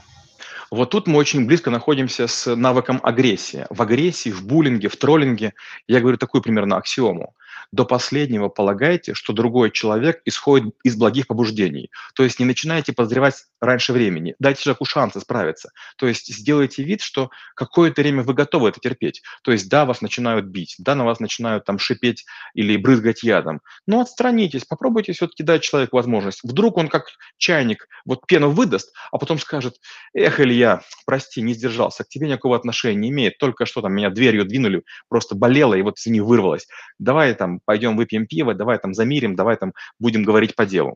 Вот 0.72 0.92
тут 0.92 1.08
мы 1.08 1.18
очень 1.18 1.48
близко 1.48 1.70
находимся 1.70 2.28
с 2.28 2.56
навыком 2.56 3.00
агрессии. 3.04 3.66
В 3.70 3.82
агрессии, 3.82 4.30
в 4.30 4.46
буллинге, 4.46 4.88
в 4.88 4.98
троллинге, 4.98 5.54
я 5.88 6.00
говорю 6.00 6.18
такую 6.18 6.42
примерно 6.42 6.78
аксиому– 6.78 7.34
до 7.72 7.86
последнего 7.86 8.50
полагайте, 8.50 9.14
что 9.14 9.34
другой 9.34 9.72
человек 9.72 10.22
исходит 10.26 10.74
из 10.84 10.96
благих 10.96 11.28
побуждений. 11.28 11.92
То 12.16 12.24
есть 12.24 12.40
не 12.40 12.46
начинайте 12.46 12.94
подозревать 12.94 13.46
раньше 13.62 13.94
времени. 13.94 14.36
Дайте 14.40 14.64
человеку 14.64 14.86
шанс 14.86 15.16
исправиться. 15.16 15.72
То 15.98 16.08
есть 16.08 16.34
сделайте 16.34 16.84
вид, 16.84 17.02
что 17.02 17.30
какое-то 17.56 18.02
время 18.02 18.24
вы 18.24 18.34
готовы 18.34 18.70
это 18.70 18.80
терпеть. 18.80 19.22
То 19.44 19.52
есть 19.52 19.70
да, 19.70 19.86
вас 19.86 20.02
начинают 20.02 20.48
бить, 20.48 20.76
да, 20.80 20.96
на 20.96 21.06
вас 21.06 21.20
начинают 21.20 21.66
там 21.66 21.78
шипеть 21.78 22.26
или 22.54 22.78
брызгать 22.78 23.24
ядом. 23.24 23.62
Но 23.86 24.02
отстранитесь, 24.02 24.66
попробуйте 24.66 25.14
все-таки 25.14 25.44
дать 25.44 25.62
человеку 25.62 25.98
возможность. 25.98 26.40
Вдруг 26.44 26.78
он 26.78 26.88
как 26.88 27.08
чайник 27.38 27.88
вот 28.06 28.26
пену 28.26 28.50
выдаст, 28.50 28.94
а 29.12 29.18
потом 29.18 29.38
скажет, 29.40 29.76
эх, 30.14 30.40
Илья, 30.40 30.82
прости, 31.06 31.42
не 31.42 31.54
сдержался, 31.54 32.04
к 32.04 32.10
тебе 32.10 32.28
никакого 32.28 32.56
отношения 32.56 33.00
не 33.00 33.10
имеет, 33.10 33.38
только 33.38 33.66
что 33.66 33.82
там 33.82 33.94
меня 33.94 34.10
дверью 34.10 34.46
двинули, 34.46 34.84
просто 35.08 35.36
болело 35.36 35.74
и 35.74 35.82
вот 35.82 36.00
извини, 36.00 36.22
вырвалось. 36.22 36.68
Давай 36.98 37.34
там 37.36 37.59
пойдем 37.66 37.96
выпьем 37.96 38.26
пиво, 38.28 38.54
давай 38.54 38.78
там 38.80 38.94
замирим, 38.94 39.36
давай 39.36 39.58
там 39.58 39.74
будем 40.00 40.24
говорить 40.24 40.56
по 40.56 40.66
делу. 40.66 40.96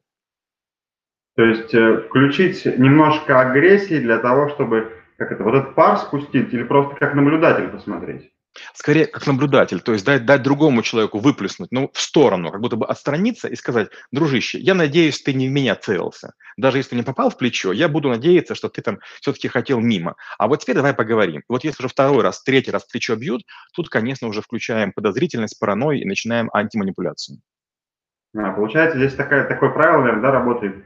То 1.36 1.44
есть 1.44 1.74
э, 1.74 2.02
включить 2.08 2.66
немножко 2.66 3.42
агрессии 3.42 4.00
для 4.00 4.20
того, 4.20 4.50
чтобы 4.50 4.92
как 5.18 5.32
это, 5.32 5.44
вот 5.44 5.56
этот 5.56 5.76
пар 5.76 5.98
спустить 5.98 6.54
или 6.54 6.64
просто 6.64 6.96
как 6.96 7.14
наблюдатель 7.16 7.70
посмотреть? 7.70 8.33
Скорее, 8.74 9.08
как 9.08 9.26
наблюдатель, 9.26 9.82
то 9.82 9.94
есть 9.94 10.06
дать, 10.06 10.26
дать 10.26 10.44
другому 10.44 10.84
человеку 10.84 11.20
выплеснуть, 11.20 11.72
ну, 11.72 11.90
в 11.94 12.00
сторону, 12.00 12.52
как 12.52 12.62
будто 12.62 12.76
бы 12.76 12.86
отстраниться 12.86 13.48
и 13.48 13.56
сказать, 13.56 13.90
дружище, 14.12 14.60
я 14.60 14.74
надеюсь, 14.74 15.22
ты 15.22 15.34
не 15.34 15.48
в 15.48 15.52
меня 15.52 15.76
целился. 15.76 16.34
Даже 16.58 16.78
если 16.78 16.96
не 16.96 17.04
попал 17.04 17.30
в 17.30 17.38
плечо, 17.38 17.72
я 17.72 17.88
буду 17.88 18.10
надеяться, 18.10 18.56
что 18.56 18.70
ты 18.70 18.82
там 18.82 19.00
все-таки 19.22 19.48
хотел 19.48 19.80
мимо. 19.80 20.16
А 20.38 20.48
вот 20.48 20.62
теперь 20.62 20.76
давай 20.76 20.94
поговорим. 20.94 21.44
Вот 21.50 21.64
если 21.64 21.84
уже 21.84 21.90
второй 21.90 22.22
раз, 22.22 22.44
третий 22.44 22.72
раз 22.72 22.86
плечо 22.86 23.16
бьют, 23.16 23.44
тут, 23.74 23.90
конечно, 23.90 24.28
уже 24.28 24.42
включаем 24.42 24.92
подозрительность, 24.92 25.60
паранойю 25.60 26.02
и 26.02 26.06
начинаем 26.06 26.50
антиманипуляцию. 26.54 27.40
А, 28.36 28.52
получается, 28.52 28.98
здесь 28.98 29.16
такая, 29.16 29.48
такое 29.48 29.70
правило, 29.70 30.02
наверное, 30.02 30.22
да, 30.22 30.32
работает 30.32 30.86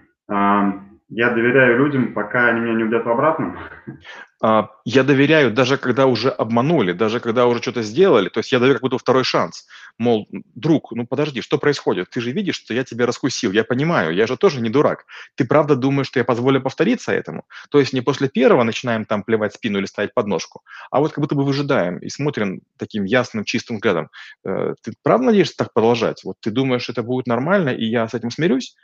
я 1.10 1.30
доверяю 1.30 1.78
людям, 1.78 2.13
пока 2.13 2.48
они 2.48 2.60
меня 2.60 2.74
не 2.74 2.84
убедят 2.84 3.06
в 3.06 3.10
обратном. 3.10 3.58
А, 4.43 4.70
я 4.86 5.04
доверяю, 5.04 5.52
даже 5.52 5.78
когда 5.78 6.06
уже 6.06 6.30
обманули, 6.30 6.91
даже 6.91 7.20
когда 7.20 7.48
уже 7.48 7.62
что-то 7.62 7.82
сделали, 7.82 8.30
то 8.30 8.39
есть 8.39 8.52
я 8.52 8.60
даю 8.60 8.74
как 8.74 8.82
будто 8.82 8.98
второй 8.98 9.24
шанс. 9.24 9.65
Мол, 9.98 10.28
друг, 10.54 10.91
ну 10.91 11.08
подожди, 11.08 11.41
что 11.41 11.58
происходит? 11.58 12.10
Ты 12.12 12.22
же 12.22 12.32
видишь, 12.32 12.56
что 12.56 12.74
я 12.74 12.84
тебя 12.84 13.08
раскусил, 13.08 13.52
я 13.52 13.63
понимаю, 13.63 14.13
я 14.13 14.28
же 14.28 14.38
тоже 14.38 14.62
не 14.62 14.70
дурак. 14.70 15.06
Ты 15.36 15.46
правда 15.46 15.76
думаешь, 15.76 16.08
что 16.08 16.20
я 16.20 16.26
позволю 16.26 16.62
повториться 16.62 17.13
этому? 17.13 17.46
То 17.72 17.80
есть 17.80 17.93
не 17.93 18.02
после 18.02 18.30
первого 18.30 18.63
начинаем 18.63 19.06
там 19.06 19.24
плевать 19.24 19.56
спину 19.56 19.80
или 19.80 19.86
ставить 19.86 20.13
подножку, 20.13 20.62
а 20.91 21.00
вот 21.00 21.13
как 21.13 21.24
будто 21.24 21.34
бы 21.34 21.43
выжидаем 21.43 21.98
и 21.98 22.10
смотрим 22.10 22.62
таким 22.78 23.06
ясным, 23.06 23.43
чистым 23.43 23.78
взглядом. 23.78 24.10
Э, 24.46 24.76
ты 24.84 24.93
правда 25.02 25.28
надеешься 25.28 25.56
так 25.58 25.74
продолжать? 25.74 26.24
Вот 26.24 26.36
ты 26.41 26.52
думаешь, 26.52 26.89
это 26.89 27.02
будет 27.02 27.26
нормально, 27.26 27.70
и 27.70 27.86
я 27.86 28.08
с 28.08 28.13
этим 28.13 28.30
смирюсь? 28.30 28.76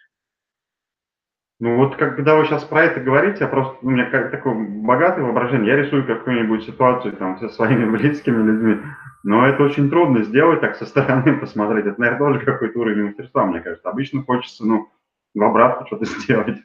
Ну 1.60 1.78
вот 1.78 1.96
когда 1.96 2.36
вы 2.36 2.46
сейчас 2.46 2.64
про 2.64 2.84
это 2.84 3.00
говорите, 3.00 3.38
я 3.42 3.48
просто, 3.48 3.78
у 3.82 3.90
меня 3.90 4.10
как 4.10 4.32
такое 4.32 4.54
богатое 4.54 5.24
воображение, 5.24 5.70
я 5.70 5.76
рисую 5.78 6.06
какую-нибудь 6.06 6.66
ситуацию 6.66 7.14
там 7.14 7.38
со 7.40 7.50
своими 7.50 7.86
близкими 7.98 8.44
людьми, 8.44 8.82
но 9.24 9.48
это 9.48 9.64
очень 9.64 9.90
трудно 9.90 10.24
сделать 10.24 10.62
так 10.62 10.76
со 10.76 10.86
стороны 10.86 11.38
посмотреть. 11.40 11.86
Это, 11.86 12.00
наверное, 12.00 12.34
тоже 12.34 12.46
какой-то 12.46 12.80
уровень 12.80 13.06
мастерства, 13.06 13.46
мне 13.46 13.62
кажется. 13.62 13.90
Обычно 13.90 14.24
хочется, 14.24 14.66
ну, 14.66 14.90
в 15.34 15.44
обратку 15.44 15.86
что-то 15.88 16.06
сделать. 16.20 16.58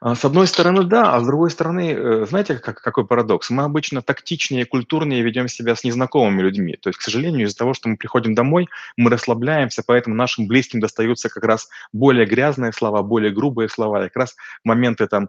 А, 0.00 0.14
с 0.14 0.24
одной 0.24 0.46
стороны, 0.46 0.84
да, 0.84 1.14
а 1.14 1.20
с 1.20 1.26
другой 1.26 1.50
стороны, 1.50 1.92
э, 1.92 2.26
знаете, 2.26 2.58
как, 2.58 2.80
какой 2.82 3.06
парадокс? 3.06 3.48
Мы 3.48 3.62
обычно 3.62 4.02
тактичнее 4.02 4.62
и 4.62 4.66
культурнее 4.66 5.22
ведем 5.22 5.48
себя 5.48 5.74
с 5.74 5.84
незнакомыми 5.84 6.42
людьми. 6.42 6.76
То 6.80 6.90
есть, 6.90 6.98
к 6.98 7.02
сожалению, 7.02 7.46
из-за 7.46 7.56
того, 7.56 7.72
что 7.72 7.88
мы 7.88 7.96
приходим 7.96 8.34
домой, 8.34 8.68
мы 8.96 9.10
расслабляемся, 9.10 9.82
поэтому 9.86 10.14
нашим 10.14 10.48
близким 10.48 10.80
достаются 10.80 11.30
как 11.30 11.44
раз 11.44 11.68
более 11.92 12.26
грязные 12.26 12.72
слова, 12.72 13.02
более 13.02 13.32
грубые 13.32 13.70
слова. 13.70 14.02
Как 14.02 14.16
раз 14.16 14.36
моменты 14.64 15.06
там 15.06 15.28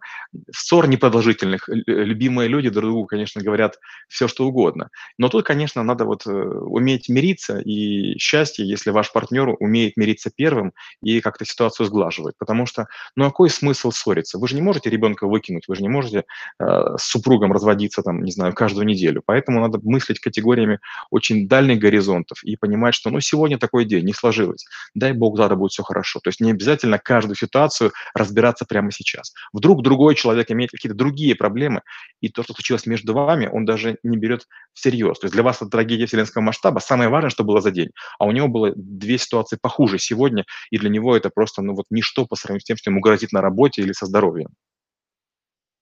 ссор 0.51 0.87
непродолжительных, 0.87 1.69
любимые 1.69 2.49
люди 2.49 2.69
друг 2.69 2.87
другу, 2.87 3.07
конечно, 3.07 3.41
говорят 3.41 3.79
все, 4.09 4.27
что 4.27 4.45
угодно. 4.45 4.89
Но 5.17 5.29
тут, 5.29 5.45
конечно, 5.45 5.81
надо 5.83 6.03
вот 6.03 6.27
э, 6.27 6.29
уметь 6.29 7.07
мириться, 7.07 7.59
и 7.59 8.17
счастье, 8.17 8.67
если 8.67 8.89
ваш 8.89 9.13
партнер 9.13 9.55
умеет 9.59 9.95
мириться 9.95 10.29
первым 10.29 10.73
и 11.01 11.21
как-то 11.21 11.45
ситуацию 11.45 11.85
сглаживать. 11.85 12.06
Потому 12.37 12.65
что, 12.65 12.87
ну, 13.15 13.25
а 13.25 13.27
какой 13.29 13.49
смысл 13.49 13.91
ссориться? 13.91 14.37
Вы 14.37 14.47
же 14.47 14.55
не 14.55 14.61
можете 14.61 14.89
ребенка 14.89 15.27
выкинуть, 15.27 15.67
вы 15.67 15.75
же 15.75 15.81
не 15.81 15.89
можете 15.89 16.23
э, 16.59 16.95
с 16.97 17.03
супругом 17.03 17.51
разводиться, 17.51 18.01
там, 18.01 18.23
не 18.23 18.31
знаю, 18.31 18.53
каждую 18.53 18.85
неделю. 18.85 19.21
Поэтому 19.25 19.59
надо 19.59 19.79
мыслить 19.83 20.19
категориями 20.19 20.79
очень 21.11 21.47
дальних 21.47 21.79
горизонтов 21.79 22.43
и 22.43 22.55
понимать, 22.55 22.95
что, 22.95 23.09
ну, 23.09 23.19
сегодня 23.19 23.57
такой 23.57 23.85
день, 23.85 24.05
не 24.05 24.13
сложилось. 24.13 24.65
Дай 24.93 25.13
бог, 25.13 25.37
завтра 25.37 25.55
будет 25.55 25.71
все 25.71 25.83
хорошо. 25.83 26.19
То 26.19 26.29
есть 26.29 26.39
не 26.39 26.51
обязательно 26.51 26.99
каждую 26.99 27.35
ситуацию 27.35 27.91
разбираться 28.13 28.65
прямо 28.65 28.91
сейчас. 28.91 29.33
Вдруг 29.53 29.83
другой 29.83 30.15
человек 30.15 30.51
имеет 30.51 30.71
какие-то 30.71 30.97
другие 30.97 31.35
проблемы, 31.35 31.81
и 32.21 32.29
то, 32.29 32.43
что 32.43 32.53
случилось 32.53 32.85
между 32.85 33.13
вами, 33.13 33.49
он 33.51 33.65
даже 33.65 33.97
не 34.03 34.17
берет 34.17 34.47
всерьез. 34.73 35.19
То 35.19 35.25
есть 35.25 35.33
для 35.33 35.43
вас 35.43 35.57
это 35.57 35.69
трагедия 35.69 36.05
вселенского 36.05 36.41
масштаба. 36.41 36.79
Самое 36.79 37.09
важное, 37.09 37.29
что 37.29 37.43
было 37.43 37.61
за 37.61 37.71
день. 37.71 37.89
А 38.19 38.25
у 38.25 38.31
него 38.31 38.47
было 38.47 38.73
две 38.75 39.17
ситуации 39.17 39.57
похуже 39.61 39.99
сегодня, 39.99 40.45
и 40.71 40.77
для 40.77 40.89
него 40.89 41.15
это 41.15 41.29
просто, 41.29 41.61
ну, 41.61 41.73
вот 41.73 41.85
ничто 41.97 42.25
по 42.25 42.35
сравнению 42.35 42.61
с 42.61 42.65
тем, 42.65 42.77
что 42.77 42.91
ему 42.91 43.01
грозит 43.01 43.31
на 43.31 43.41
работе 43.41 43.81
или 43.81 43.91
со 43.91 44.05
здоровьем. 44.05 44.49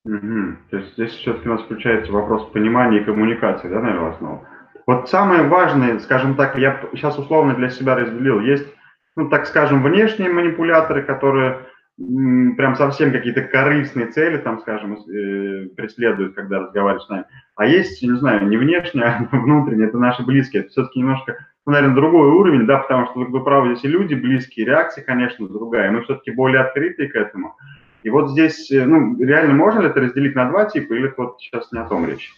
Угу. 0.06 0.58
То 0.70 0.78
есть 0.78 0.94
здесь 0.94 1.12
все-таки 1.12 1.50
у 1.50 1.54
нас 1.54 1.64
включается 1.64 2.12
вопрос 2.12 2.50
понимания 2.52 3.00
и 3.02 3.04
коммуникации, 3.04 3.70
да, 3.70 3.80
наверное, 3.80 4.10
в 4.10 4.14
основном. 4.14 4.46
Вот 4.88 5.10
самое 5.10 5.44
важное, 5.44 6.00
скажем 6.00 6.36
так, 6.36 6.58
я 6.58 6.80
сейчас 6.94 7.18
условно 7.18 7.56
для 7.56 7.70
себя 7.70 7.96
разделил, 7.96 8.40
есть, 8.40 8.68
ну, 9.16 9.30
так 9.30 9.48
скажем, 9.48 9.82
внешние 9.82 10.30
манипуляторы, 10.30 11.02
которые 11.04 11.66
прям 11.98 12.76
совсем 12.76 13.12
какие-то 13.12 13.42
корыстные 13.42 14.08
цели, 14.08 14.38
там, 14.38 14.60
скажем, 14.60 14.96
э, 14.96 15.70
преследуют, 15.76 16.36
когда 16.36 16.60
разговаривают 16.60 17.04
с 17.04 17.10
нами. 17.10 17.26
А 17.56 17.66
есть, 17.66 18.02
не 18.02 18.18
знаю, 18.18 18.48
не 18.48 18.58
внешние, 18.58 19.06
а 19.06 19.28
внутренние, 19.32 19.88
это 19.88 19.98
наши 19.98 20.24
близкие. 20.24 20.64
Это 20.64 20.72
все-таки 20.72 21.00
немножко 21.00 21.38
наверное, 21.72 21.96
другой 21.96 22.30
уровень, 22.30 22.66
да, 22.66 22.78
потому 22.78 23.08
что 23.08 23.20
вы 23.20 23.44
правы, 23.44 23.76
здесь 23.76 23.86
и 23.86 23.88
люди 23.88 24.14
близкие, 24.14 24.66
реакция, 24.66 25.04
конечно, 25.04 25.48
другая. 25.48 25.92
Мы 25.92 26.04
все-таки 26.04 26.32
более 26.32 26.62
открыты 26.62 27.08
к 27.08 27.16
этому. 27.16 27.56
И 28.04 28.10
вот 28.10 28.32
здесь, 28.32 28.72
э, 28.72 28.86
ну, 28.86 29.18
реально 29.18 29.54
можно 29.56 29.80
ли 29.80 29.88
это 29.88 30.00
разделить 30.00 30.36
на 30.36 30.50
два 30.50 30.66
типа, 30.66 30.94
или 30.94 31.12
вот 31.18 31.38
сейчас 31.40 31.72
не 31.72 31.80
о 31.80 31.86
том 31.86 32.08
речь? 32.08 32.32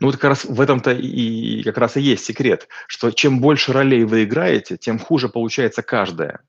Ну 0.00 0.08
вот 0.08 0.16
как 0.16 0.30
раз 0.30 0.44
в 0.44 0.60
этом-то 0.60 0.92
и 0.92 1.62
как 1.62 1.78
раз 1.78 1.96
и 1.96 2.00
есть 2.00 2.24
секрет, 2.24 2.68
что 2.86 3.10
чем 3.10 3.40
больше 3.40 3.72
ролей 3.72 4.04
вы 4.04 4.24
играете, 4.24 4.76
тем 4.76 4.98
хуже 4.98 5.28
получается 5.28 5.82
каждая. 5.82 6.40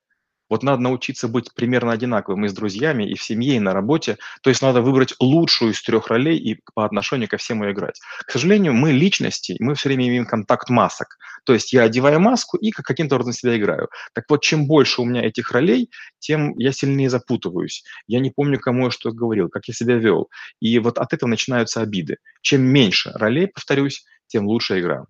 Вот 0.51 0.63
надо 0.63 0.81
научиться 0.81 1.29
быть 1.29 1.53
примерно 1.55 1.93
одинаковым 1.93 2.43
и 2.43 2.49
с 2.49 2.53
друзьями, 2.53 3.09
и 3.09 3.15
в 3.15 3.23
семье, 3.23 3.55
и 3.55 3.59
на 3.61 3.71
работе. 3.73 4.17
То 4.41 4.49
есть 4.49 4.61
надо 4.61 4.81
выбрать 4.81 5.13
лучшую 5.21 5.71
из 5.71 5.81
трех 5.81 6.07
ролей 6.07 6.37
и 6.37 6.59
по 6.75 6.83
отношению 6.83 7.29
ко 7.29 7.37
всем 7.37 7.63
ее 7.63 7.71
играть. 7.71 8.01
К 8.27 8.31
сожалению, 8.31 8.73
мы 8.73 8.91
личности, 8.91 9.55
мы 9.59 9.75
все 9.75 9.87
время 9.87 10.09
имеем 10.09 10.25
контакт 10.25 10.69
масок. 10.69 11.17
То 11.45 11.53
есть 11.53 11.71
я 11.71 11.83
одеваю 11.83 12.19
маску 12.19 12.57
и 12.57 12.71
каким-то 12.71 13.15
образом 13.15 13.31
себя 13.31 13.55
играю. 13.55 13.87
Так 14.13 14.25
вот, 14.27 14.41
чем 14.41 14.67
больше 14.67 15.01
у 15.01 15.05
меня 15.05 15.23
этих 15.23 15.51
ролей, 15.51 15.89
тем 16.19 16.53
я 16.57 16.73
сильнее 16.73 17.09
запутываюсь. 17.09 17.85
Я 18.07 18.19
не 18.19 18.29
помню, 18.29 18.59
кому 18.59 18.87
я 18.87 18.91
что 18.91 19.13
говорил, 19.13 19.47
как 19.47 19.69
я 19.69 19.73
себя 19.73 19.95
вел. 19.95 20.29
И 20.59 20.77
вот 20.79 20.97
от 20.97 21.13
этого 21.13 21.29
начинаются 21.29 21.79
обиды. 21.79 22.17
Чем 22.41 22.63
меньше 22.63 23.13
ролей, 23.15 23.47
повторюсь, 23.47 24.03
тем 24.27 24.47
лучше 24.47 24.81
игра. 24.81 25.05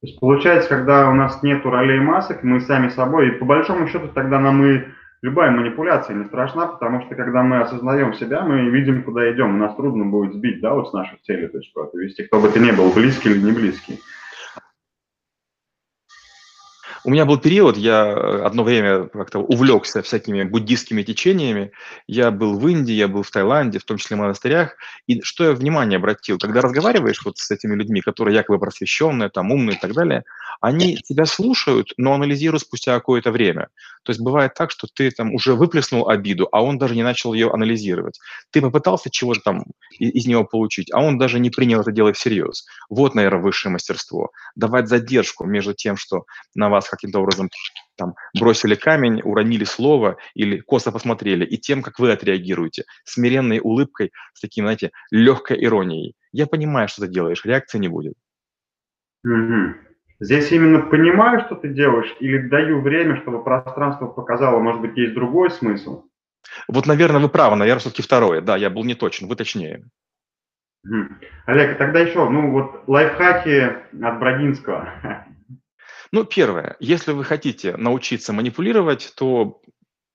То 0.00 0.08
есть 0.08 0.20
получается, 0.20 0.68
когда 0.68 1.08
у 1.08 1.14
нас 1.14 1.42
нет 1.42 1.64
ролей 1.64 2.00
масок, 2.00 2.42
мы 2.42 2.60
сами 2.60 2.88
собой, 2.90 3.28
и 3.28 3.38
по 3.38 3.46
большому 3.46 3.88
счету 3.88 4.08
тогда 4.08 4.38
нам 4.38 4.64
и 4.64 4.84
любая 5.22 5.50
манипуляция 5.50 6.16
не 6.16 6.26
страшна, 6.26 6.66
потому 6.66 7.02
что 7.02 7.14
когда 7.14 7.42
мы 7.42 7.60
осознаем 7.60 8.12
себя, 8.14 8.42
мы 8.42 8.68
видим, 8.68 9.02
куда 9.02 9.32
идем, 9.32 9.56
и 9.56 9.60
нас 9.60 9.74
трудно 9.74 10.04
будет 10.04 10.34
сбить, 10.34 10.60
да, 10.60 10.74
вот 10.74 10.90
с 10.90 10.92
нашей 10.92 11.18
цели, 11.24 11.46
то 11.46 11.58
есть 11.58 11.72
куда-то 11.72 11.98
вести, 11.98 12.24
кто 12.24 12.40
бы 12.40 12.48
ты 12.48 12.60
ни 12.60 12.72
был, 12.72 12.90
близкий 12.90 13.30
или 13.30 13.40
не 13.40 13.52
близкий. 13.52 14.00
У 17.06 17.10
меня 17.10 17.24
был 17.24 17.38
период, 17.38 17.76
я 17.76 18.04
э, 18.04 18.42
одно 18.42 18.64
время 18.64 19.06
как-то 19.06 19.38
увлекся 19.38 20.02
всякими 20.02 20.42
буддистскими 20.42 21.04
течениями. 21.04 21.70
Я 22.08 22.32
был 22.32 22.58
в 22.58 22.66
Индии, 22.66 22.94
я 22.94 23.06
был 23.06 23.22
в 23.22 23.30
Таиланде, 23.30 23.78
в 23.78 23.84
том 23.84 23.96
числе 23.96 24.16
в 24.16 24.18
монастырях. 24.18 24.74
И 25.06 25.22
что 25.22 25.44
я 25.44 25.52
внимание 25.52 25.98
обратил, 25.98 26.36
когда 26.36 26.62
разговариваешь 26.62 27.24
вот 27.24 27.38
с 27.38 27.48
этими 27.52 27.76
людьми, 27.76 28.00
которые 28.00 28.34
якобы 28.34 28.58
просвещенные, 28.58 29.28
там 29.28 29.52
умные 29.52 29.76
и 29.76 29.80
так 29.80 29.92
далее, 29.92 30.24
они 30.60 30.96
тебя 30.96 31.26
слушают, 31.26 31.92
но 31.96 32.12
анализируют 32.12 32.62
спустя 32.62 32.94
какое-то 32.94 33.30
время. 33.30 33.68
То 34.02 34.10
есть 34.10 34.20
бывает 34.20 34.54
так, 34.54 34.70
что 34.70 34.86
ты 34.92 35.10
там 35.10 35.34
уже 35.34 35.54
выплеснул 35.54 36.08
обиду, 36.08 36.48
а 36.52 36.62
он 36.62 36.78
даже 36.78 36.94
не 36.94 37.02
начал 37.02 37.34
ее 37.34 37.50
анализировать. 37.50 38.18
Ты 38.50 38.60
попытался 38.60 39.10
чего-то 39.10 39.40
там 39.40 39.64
из 39.98 40.26
него 40.26 40.44
получить, 40.44 40.92
а 40.92 41.02
он 41.02 41.18
даже 41.18 41.40
не 41.40 41.50
принял 41.50 41.80
это 41.80 41.92
дело 41.92 42.12
всерьез. 42.12 42.66
Вот, 42.88 43.14
наверное, 43.14 43.42
высшее 43.42 43.72
мастерство. 43.72 44.30
Давать 44.54 44.88
задержку 44.88 45.44
между 45.44 45.74
тем, 45.74 45.96
что 45.96 46.24
на 46.54 46.68
вас 46.68 46.88
каким-то 46.96 47.20
образом 47.20 47.48
там 47.96 48.14
бросили 48.38 48.74
камень, 48.74 49.22
уронили 49.22 49.64
слово 49.64 50.16
или 50.34 50.60
косо 50.60 50.92
посмотрели, 50.92 51.44
и 51.44 51.56
тем, 51.56 51.82
как 51.82 51.98
вы 51.98 52.12
отреагируете, 52.12 52.84
смиренной 53.04 53.60
улыбкой, 53.62 54.12
с 54.34 54.40
таким, 54.40 54.64
знаете, 54.64 54.90
легкой 55.10 55.64
иронией. 55.64 56.14
Я 56.32 56.46
понимаю, 56.46 56.88
что 56.88 57.02
ты 57.02 57.08
делаешь, 57.08 57.44
реакции 57.44 57.78
не 57.78 57.88
будет. 57.88 58.14
Угу. 59.24 59.74
Здесь 60.20 60.50
именно 60.52 60.80
понимаю, 60.80 61.40
что 61.40 61.56
ты 61.56 61.68
делаешь, 61.68 62.14
или 62.20 62.48
даю 62.48 62.80
время, 62.80 63.20
чтобы 63.20 63.44
пространство 63.44 64.06
показало, 64.06 64.58
может 64.58 64.80
быть, 64.80 64.96
есть 64.96 65.14
другой 65.14 65.50
смысл? 65.50 66.04
Вот, 66.68 66.86
наверное, 66.86 67.20
вы 67.20 67.28
правы, 67.28 67.56
наверное, 67.56 67.80
все-таки 67.80 68.02
второе. 68.02 68.40
Да, 68.40 68.56
я 68.56 68.70
был 68.70 68.84
не 68.84 68.94
точен, 68.94 69.28
вы 69.28 69.36
точнее. 69.36 69.84
Олег, 71.46 71.78
тогда 71.78 72.00
еще, 72.00 72.28
ну 72.28 72.50
вот 72.52 72.84
лайфхаки 72.86 73.76
от 74.02 74.18
Брагинского. 74.18 74.92
Ну, 76.12 76.24
первое, 76.24 76.76
если 76.80 77.12
вы 77.12 77.24
хотите 77.24 77.76
научиться 77.76 78.32
манипулировать, 78.32 79.12
то 79.16 79.60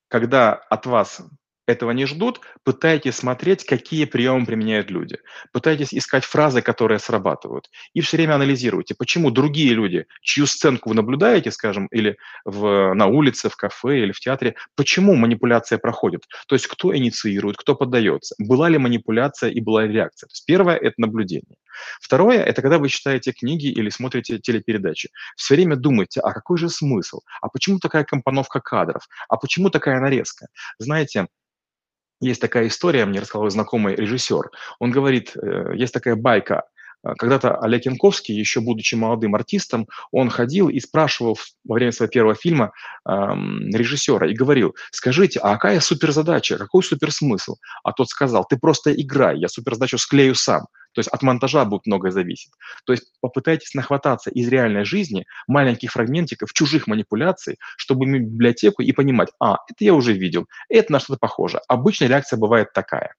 когда 0.08 0.52
от 0.54 0.86
вас 0.86 1.22
этого 1.66 1.92
не 1.92 2.06
ждут, 2.06 2.40
пытайтесь 2.64 3.16
смотреть, 3.16 3.64
какие 3.64 4.04
приемы 4.04 4.46
применяют 4.46 4.90
люди. 4.90 5.18
Пытайтесь 5.52 5.94
искать 5.94 6.24
фразы, 6.24 6.60
которые 6.60 6.98
срабатывают. 6.98 7.68
И 7.94 8.00
все 8.00 8.16
время 8.16 8.34
анализируйте, 8.34 8.94
почему 8.96 9.30
другие 9.30 9.72
люди, 9.72 10.06
чью 10.22 10.46
сценку 10.46 10.88
вы 10.88 10.96
наблюдаете, 10.96 11.50
скажем, 11.50 11.86
или 11.86 12.16
в, 12.44 12.94
на 12.94 13.06
улице, 13.06 13.48
в 13.48 13.56
кафе 13.56 14.00
или 14.02 14.12
в 14.12 14.20
театре, 14.20 14.56
почему 14.76 15.14
манипуляция 15.14 15.78
проходит. 15.78 16.26
То 16.48 16.54
есть 16.54 16.66
кто 16.66 16.96
инициирует, 16.96 17.56
кто 17.56 17.74
поддается. 17.74 18.34
Была 18.38 18.68
ли 18.68 18.78
манипуляция 18.78 19.50
и 19.50 19.60
была 19.60 19.84
ли 19.84 19.94
реакция. 19.94 20.26
То 20.26 20.32
есть 20.32 20.46
первое– 20.46 20.76
это 20.82 20.94
наблюдение. 20.98 21.56
Второе– 22.00 22.42
это 22.44 22.62
когда 22.62 22.78
вы 22.78 22.88
читаете 22.88 23.32
книги 23.32 23.66
или 23.66 23.90
смотрите 23.90 24.38
телепередачи. 24.38 25.10
Все 25.36 25.54
время 25.54 25.76
думайте, 25.76 26.20
а 26.20 26.32
какой 26.32 26.58
же 26.58 26.68
смысл? 26.68 27.20
А 27.40 27.48
почему 27.48 27.78
такая 27.78 28.04
компоновка 28.04 28.60
кадров? 28.60 29.06
А 29.28 29.36
почему 29.36 29.70
такая 29.70 30.00
нарезка? 30.00 30.46
Знаете, 30.78 31.26
есть 32.20 32.40
такая 32.40 32.68
история, 32.68 33.04
мне 33.04 33.20
рассказал 33.20 33.50
знакомый 33.50 33.96
режиссер. 33.96 34.50
Он 34.78 34.90
говорит, 34.90 35.36
э, 35.36 35.72
есть 35.74 35.92
такая 35.92 36.14
байка. 36.14 36.62
Когда-то 37.18 37.56
Олег 37.56 37.84
Янковский, 37.86 38.34
еще 38.34 38.60
будучи 38.60 38.94
молодым 38.94 39.34
артистом, 39.34 39.88
он 40.12 40.30
ходил 40.30 40.68
и 40.68 40.78
спрашивал 40.78 41.36
во 41.64 41.74
время 41.74 41.90
своего 41.90 42.12
первого 42.12 42.34
фильма 42.36 42.72
эм, 43.08 43.70
режиссера 43.74 44.28
и 44.28 44.34
говорил, 44.34 44.76
скажите, 44.92 45.40
а 45.40 45.54
какая 45.54 45.80
суперзадача, 45.80 46.58
какой 46.58 46.84
суперсмысл? 46.84 47.56
А 47.82 47.92
тот 47.92 48.08
сказал, 48.08 48.46
ты 48.48 48.56
просто 48.56 48.94
играй, 48.94 49.38
я 49.38 49.48
суперзадачу 49.48 49.98
склею 49.98 50.36
сам. 50.36 50.66
То 50.92 51.00
есть 51.00 51.08
от 51.08 51.22
монтажа 51.22 51.64
будет 51.64 51.86
многое 51.86 52.10
зависеть. 52.10 52.52
То 52.84 52.92
есть 52.92 53.12
попытайтесь 53.20 53.74
нахвататься 53.74 54.30
из 54.30 54.48
реальной 54.48 54.84
жизни 54.84 55.26
маленьких 55.46 55.92
фрагментиков, 55.92 56.52
чужих 56.52 56.86
манипуляций, 56.86 57.58
чтобы 57.76 58.04
иметь 58.04 58.22
библиотеку 58.22 58.82
и 58.82 58.92
понимать, 58.92 59.30
а, 59.40 59.58
это 59.68 59.84
я 59.84 59.94
уже 59.94 60.12
видел, 60.12 60.46
это 60.68 60.92
на 60.92 61.00
что-то 61.00 61.18
похоже. 61.18 61.60
Обычная 61.68 62.08
реакция 62.08 62.38
бывает 62.38 62.72
такая. 62.72 63.14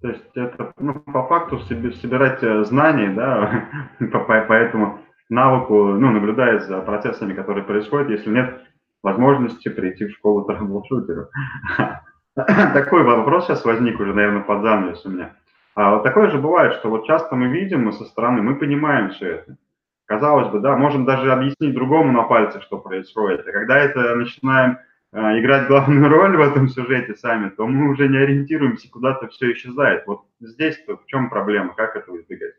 То 0.00 0.08
есть 0.08 0.24
это 0.34 0.72
ну, 0.78 0.94
по 0.94 1.26
факту 1.26 1.60
собирать 1.60 2.42
э, 2.42 2.64
знания, 2.64 3.12
да, 3.14 3.68
поэтому 4.48 5.00
навыку, 5.28 5.74
ну, 5.74 6.10
наблюдая 6.10 6.58
за 6.60 6.80
процессами, 6.80 7.34
которые 7.34 7.64
происходят, 7.64 8.08
если 8.08 8.30
нет 8.30 8.62
возможности 9.02 9.68
прийти 9.68 10.06
в 10.06 10.12
школу 10.12 10.44
troubleshooter 10.44 11.18
у. 11.18 11.28
Такой 12.34 13.02
вопрос 13.02 13.46
сейчас 13.46 13.64
возник 13.64 13.98
уже, 14.00 14.14
наверное, 14.14 14.42
под 14.42 14.62
занавес 14.62 15.04
у 15.04 15.10
меня. 15.10 15.36
А 15.80 15.94
вот 15.94 16.02
такое 16.02 16.30
же 16.30 16.36
бывает, 16.36 16.74
что 16.74 16.90
вот 16.90 17.06
часто 17.06 17.36
мы 17.36 17.48
видим, 17.48 17.84
мы 17.84 17.92
со 17.92 18.04
стороны, 18.04 18.42
мы 18.42 18.54
понимаем 18.56 19.12
все 19.12 19.36
это. 19.36 19.56
Казалось 20.04 20.48
бы, 20.48 20.60
да, 20.60 20.76
можем 20.76 21.06
даже 21.06 21.32
объяснить 21.32 21.72
другому 21.72 22.12
на 22.12 22.24
пальце, 22.24 22.60
что 22.60 22.76
происходит. 22.76 23.48
А 23.48 23.52
когда 23.52 23.78
это 23.78 24.14
начинаем 24.14 24.76
э, 25.12 25.40
играть 25.40 25.68
главную 25.68 26.06
роль 26.10 26.36
в 26.36 26.40
этом 26.42 26.68
сюжете 26.68 27.14
сами, 27.14 27.48
то 27.48 27.66
мы 27.66 27.88
уже 27.92 28.08
не 28.08 28.18
ориентируемся, 28.18 28.90
куда-то 28.90 29.28
все 29.28 29.52
исчезает. 29.52 30.06
Вот 30.06 30.20
здесь-то 30.40 30.98
в 30.98 31.06
чем 31.06 31.30
проблема, 31.30 31.72
как 31.74 31.96
это 31.96 32.14
избегать? 32.14 32.56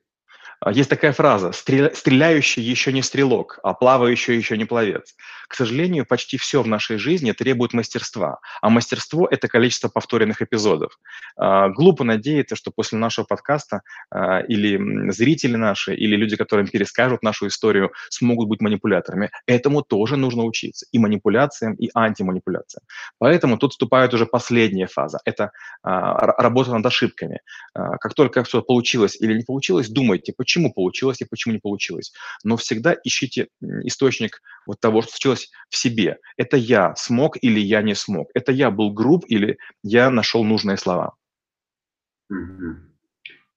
А, 0.63 0.71
есть 0.71 0.89
такая 0.89 1.11
фраза 1.11 1.51
«стреляющий 1.51 2.61
еще 2.61 2.93
не 2.93 3.01
стрелок, 3.01 3.59
а 3.63 3.73
плавающий 3.73 4.37
еще 4.37 4.57
не 4.57 4.65
пловец». 4.65 5.15
К 5.47 5.55
сожалению, 5.55 6.05
почти 6.05 6.37
все 6.37 6.61
в 6.61 6.67
нашей 6.67 6.97
жизни 6.97 7.31
требует 7.33 7.73
мастерства, 7.73 8.39
а 8.61 8.69
мастерство– 8.69 9.27
это 9.31 9.49
количество 9.49 9.89
повторенных 9.89 10.41
эпизодов. 10.41 10.97
А, 11.35 11.69
глупо 11.69 12.03
надеяться, 12.03 12.55
что 12.55 12.71
после 12.71 12.99
нашего 12.99 13.25
подкаста 13.25 13.81
а, 14.11 14.39
или 14.41 15.11
зрители 15.11 15.57
наши, 15.57 15.95
или 15.95 16.15
люди, 16.15 16.37
которым 16.37 16.67
перескажут 16.67 17.23
нашу 17.23 17.47
историю, 17.47 17.91
смогут 18.09 18.47
быть 18.47 18.61
манипуляторами. 18.61 19.31
Этому 19.47 19.81
тоже 19.81 20.15
нужно 20.15 20.43
учиться. 20.43 20.85
И 20.91 20.99
манипуляциям, 20.99 21.73
и 21.73 21.89
антиманипуляциям. 21.93 22.83
Поэтому 23.17 23.57
тут 23.57 23.71
вступает 23.71 24.13
уже 24.13 24.25
последняя 24.25 24.87
фаза. 24.87 25.19
Это 25.25 25.51
работа 25.83 26.71
над 26.71 26.85
ошибками. 26.85 27.41
Как 27.73 28.13
только 28.13 28.43
все 28.43 28.61
получилось 28.61 29.17
или 29.19 29.33
не 29.33 29.43
получилось, 29.43 29.89
думайте, 29.89 30.33
почему 30.37 30.50
почему 30.51 30.73
получилось 30.73 31.21
и 31.21 31.25
почему 31.29 31.53
не 31.53 31.59
получилось. 31.59 32.11
Но 32.43 32.57
всегда 32.57 32.95
ищите 33.03 33.47
источник 33.61 34.41
вот 34.65 34.79
того, 34.81 35.01
что 35.01 35.11
случилось 35.11 35.49
в 35.69 35.77
себе. 35.77 36.17
Это 36.35 36.57
я 36.57 36.93
смог 36.95 37.37
или 37.41 37.59
я 37.59 37.81
не 37.81 37.95
смог. 37.95 38.29
Это 38.33 38.51
я 38.51 38.69
был 38.69 38.91
груб 38.91 39.23
или 39.27 39.57
я 39.81 40.09
нашел 40.09 40.43
нужные 40.43 40.77
слова. 40.77 41.13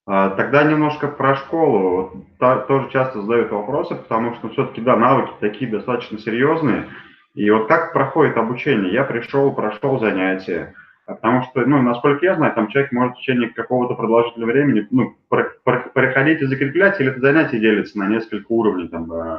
А, 0.07 0.29
тогда 0.29 0.63
немножко 0.63 1.07
про 1.07 1.35
школу. 1.35 2.25
Тоже 2.39 2.89
часто 2.91 3.21
задают 3.21 3.51
вопросы, 3.51 3.95
потому 3.95 4.35
что 4.35 4.49
все-таки, 4.49 4.79
да, 4.79 4.95
навыки 4.95 5.33
такие 5.41 5.69
достаточно 5.69 6.17
серьезные. 6.17 6.87
И 7.33 7.49
вот 7.49 7.67
как 7.67 7.91
проходит 7.91 8.37
обучение? 8.37 8.93
Я 8.93 9.03
пришел, 9.03 9.51
прошел 9.51 9.99
занятия, 9.99 10.73
Потому 11.05 11.43
что, 11.43 11.65
ну, 11.65 11.81
насколько 11.83 12.25
я 12.25 12.35
знаю, 12.35 12.53
там 12.55 12.67
человек 12.69 12.91
может 12.91 13.15
в 13.15 13.19
течение 13.19 13.49
какого-то 13.49 13.93
продолжительного 13.93 14.51
времени 14.51 14.87
ну, 14.89 15.15
проходить 15.29 16.41
и 16.41 16.45
закреплять, 16.45 16.99
или 16.99 17.11
это 17.11 17.19
занятие 17.19 17.59
делится 17.59 17.99
на 17.99 18.07
несколько 18.07 18.47
уровней, 18.49 18.87
там, 18.87 19.11
э, 19.13 19.37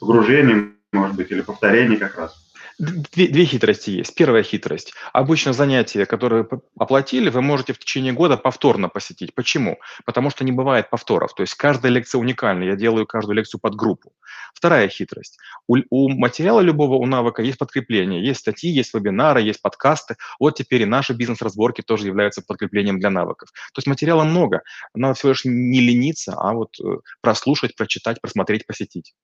погружения, 0.00 0.70
может 0.92 1.16
быть, 1.16 1.30
или 1.30 1.42
повторений 1.42 1.96
как 1.96 2.18
раз. 2.18 2.51
Две, 2.78 3.28
две 3.28 3.44
хитрости 3.44 3.90
есть. 3.90 4.14
Первая 4.14 4.42
хитрость. 4.42 4.94
Обычно 5.12 5.52
занятия, 5.52 6.06
которые 6.06 6.46
оплатили, 6.78 7.28
вы 7.28 7.42
можете 7.42 7.72
в 7.72 7.78
течение 7.78 8.12
года 8.12 8.36
повторно 8.36 8.88
посетить. 8.88 9.34
Почему? 9.34 9.78
Потому 10.04 10.30
что 10.30 10.44
не 10.44 10.52
бывает 10.52 10.90
повторов. 10.90 11.34
То 11.34 11.42
есть 11.42 11.54
каждая 11.54 11.92
лекция 11.92 12.18
уникальна. 12.18 12.64
Я 12.64 12.76
делаю 12.76 13.06
каждую 13.06 13.36
лекцию 13.36 13.60
под 13.60 13.74
группу. 13.74 14.12
Вторая 14.54 14.88
хитрость. 14.88 15.38
У, 15.66 15.78
у 15.90 16.08
материала 16.08 16.60
любого, 16.60 16.94
у 16.94 17.06
навыка 17.06 17.42
есть 17.42 17.58
подкрепление. 17.58 18.24
Есть 18.24 18.40
статьи, 18.40 18.70
есть 18.70 18.94
вебинары, 18.94 19.42
есть 19.42 19.62
подкасты. 19.62 20.16
Вот 20.38 20.56
теперь 20.56 20.82
и 20.82 20.86
наши 20.86 21.12
бизнес-разборки 21.12 21.82
тоже 21.82 22.06
являются 22.06 22.42
подкреплением 22.42 22.98
для 22.98 23.10
навыков. 23.10 23.50
То 23.72 23.78
есть 23.78 23.86
материала 23.86 24.24
много. 24.24 24.62
Надо 24.94 25.14
всего 25.14 25.30
лишь 25.30 25.44
не 25.44 25.80
лениться, 25.80 26.34
а 26.36 26.52
вот 26.52 26.78
э, 26.80 26.98
прослушать, 27.20 27.76
прочитать, 27.76 28.20
просмотреть, 28.20 28.66
посетить. 28.66 29.14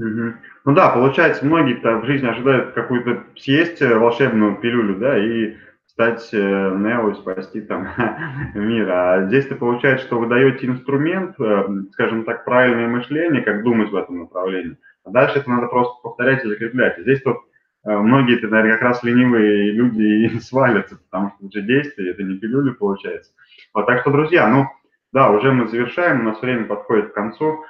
Ну 0.00 0.74
да, 0.74 0.90
получается, 0.90 1.44
многие 1.44 1.74
в 1.74 2.04
жизни 2.06 2.26
ожидают 2.26 2.72
какую-то 2.72 3.24
съесть 3.36 3.82
э, 3.82 3.94
волшебную 3.94 4.56
пилюлю, 4.56 4.96
да, 4.96 5.18
и 5.18 5.56
стать 5.86 6.30
э, 6.32 6.38
Нео 6.38 7.10
и 7.10 7.14
спасти 7.14 7.60
там 7.60 7.88
мир. 8.54 8.90
А 8.90 9.26
здесь-то 9.26 9.56
получается, 9.56 10.06
что 10.06 10.18
вы 10.18 10.26
даете 10.26 10.66
инструмент, 10.66 11.38
э, 11.38 11.64
скажем 11.92 12.24
так, 12.24 12.44
правильное 12.44 12.88
мышление, 12.88 13.42
как 13.42 13.62
думать 13.62 13.90
в 13.90 13.96
этом 13.96 14.20
направлении. 14.20 14.78
А 15.04 15.10
дальше 15.10 15.38
это 15.38 15.50
надо 15.50 15.66
просто 15.66 15.94
повторять 16.02 16.44
и 16.44 16.48
закреплять. 16.48 16.98
И 16.98 17.02
здесь 17.02 17.22
вот 17.24 17.38
многие, 17.84 18.36
это, 18.36 18.48
наверное, 18.48 18.74
как 18.74 18.82
раз 18.82 19.02
ленивые 19.02 19.72
люди 19.72 20.02
и 20.34 20.40
свалятся, 20.40 20.98
потому 21.10 21.30
что 21.30 21.46
это 21.46 21.60
же 21.60 21.66
действие, 21.66 22.12
это 22.12 22.22
не 22.22 22.38
пилюля 22.38 22.72
получается. 22.72 23.32
Вот, 23.74 23.86
так 23.86 24.00
что, 24.00 24.10
друзья, 24.10 24.48
ну, 24.48 24.66
да, 25.12 25.30
уже 25.30 25.52
мы 25.52 25.68
завершаем, 25.68 26.20
у 26.20 26.24
нас 26.24 26.40
время 26.40 26.64
подходит 26.64 27.10
к 27.10 27.14
концу 27.14 27.64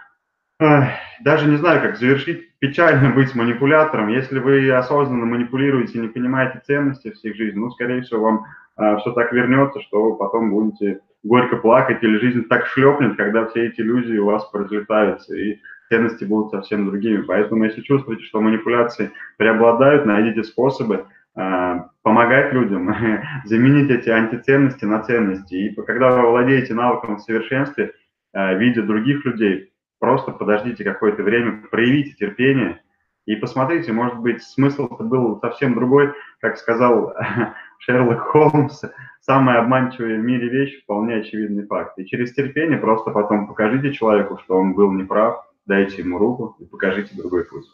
даже 1.20 1.48
не 1.48 1.56
знаю, 1.56 1.80
как 1.80 1.96
завершить. 1.96 2.50
Печально 2.58 3.10
быть 3.14 3.34
манипулятором. 3.34 4.08
Если 4.08 4.38
вы 4.38 4.70
осознанно 4.70 5.24
манипулируете 5.26 5.98
не 5.98 6.08
понимаете 6.08 6.62
ценности 6.66 7.10
всех 7.10 7.34
жизни, 7.36 7.58
ну, 7.58 7.70
скорее 7.70 8.02
всего, 8.02 8.20
вам 8.20 8.44
а, 8.76 8.96
все 8.96 9.12
так 9.12 9.32
вернется, 9.32 9.80
что 9.80 10.02
вы 10.02 10.16
потом 10.16 10.50
будете 10.50 11.00
горько 11.22 11.56
плакать, 11.56 12.02
или 12.02 12.18
жизнь 12.18 12.44
так 12.44 12.66
шлепнет, 12.66 13.16
когда 13.16 13.46
все 13.46 13.66
эти 13.66 13.80
иллюзии 13.80 14.18
у 14.18 14.26
вас 14.26 14.48
разлетаются, 14.52 15.34
и 15.34 15.58
ценности 15.88 16.24
будут 16.24 16.50
совсем 16.50 16.86
другими. 16.86 17.22
Поэтому, 17.22 17.64
если 17.64 17.82
чувствуете, 17.82 18.24
что 18.24 18.40
манипуляции 18.40 19.10
преобладают, 19.36 20.06
найдите 20.06 20.44
способы 20.44 21.06
а, 21.34 21.90
помогать 22.02 22.52
людям, 22.52 22.94
заменить 23.44 23.90
эти 23.90 24.10
антиценности 24.10 24.84
на 24.84 25.00
ценности. 25.00 25.54
И 25.54 25.74
когда 25.74 26.10
вы 26.10 26.30
владеете 26.30 26.74
навыком 26.74 27.16
в 27.16 27.22
совершенстве, 27.22 27.92
а, 28.32 28.54
видя 28.54 28.82
других 28.82 29.24
людей, 29.24 29.69
Просто 30.00 30.32
подождите 30.32 30.82
какое-то 30.82 31.22
время, 31.22 31.62
проявите 31.70 32.14
терпение 32.14 32.82
и 33.26 33.36
посмотрите, 33.36 33.92
может 33.92 34.18
быть, 34.18 34.42
смысл-то 34.42 35.04
был 35.04 35.38
совсем 35.40 35.74
другой, 35.74 36.14
как 36.40 36.56
сказал 36.56 37.14
Шерлок 37.78 38.20
Холмс, 38.20 38.82
самая 39.20 39.60
обманчивая 39.60 40.16
в 40.16 40.24
мире 40.24 40.48
вещь– 40.48 40.82
вполне 40.84 41.16
очевидный 41.16 41.66
факт. 41.66 41.98
И 41.98 42.06
через 42.06 42.32
терпение 42.32 42.78
просто 42.78 43.10
потом 43.10 43.46
покажите 43.46 43.92
человеку, 43.92 44.38
что 44.42 44.56
он 44.56 44.72
был 44.72 44.90
неправ, 44.90 45.44
дайте 45.66 46.02
ему 46.02 46.18
руку 46.18 46.56
и 46.58 46.64
покажите 46.64 47.14
другой 47.14 47.44
путь. 47.44 47.66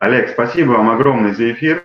Олег, 0.00 0.30
спасибо 0.30 0.72
вам 0.72 0.90
огромное 0.90 1.34
за 1.34 1.52
эфир. 1.52 1.84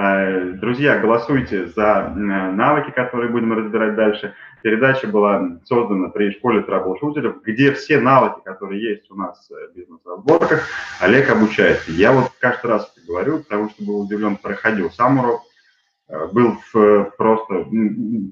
Э, 0.00 0.52
друзья, 0.52 0.96
голосуйте 1.00 1.66
за 1.66 2.12
навыки, 2.14 2.92
которые 2.92 3.30
будем 3.32 3.52
разбирать 3.52 3.96
дальше. 3.96 4.32
Передача 4.62 5.08
была 5.08 5.58
создана 5.64 6.08
при 6.10 6.30
школе 6.30 6.60
траблшутеров, 6.60 7.42
где 7.42 7.72
все 7.72 7.98
навыки, 7.98 8.40
которые 8.44 8.80
есть 8.80 9.10
у 9.10 9.16
нас 9.16 9.50
в 9.50 9.76
бизнес-разборках, 9.76 10.62
Олег 11.00 11.28
обучает. 11.30 11.82
Я 11.88 12.12
вот 12.12 12.30
каждый 12.38 12.70
раз 12.70 12.94
говорю, 13.08 13.40
потому 13.40 13.70
что 13.70 13.84
был 13.84 14.00
удивлен, 14.02 14.36
проходил 14.36 14.88
сам 14.92 15.18
урок, 15.18 15.42
э, 16.08 16.28
был 16.28 16.58
просто 17.16 17.66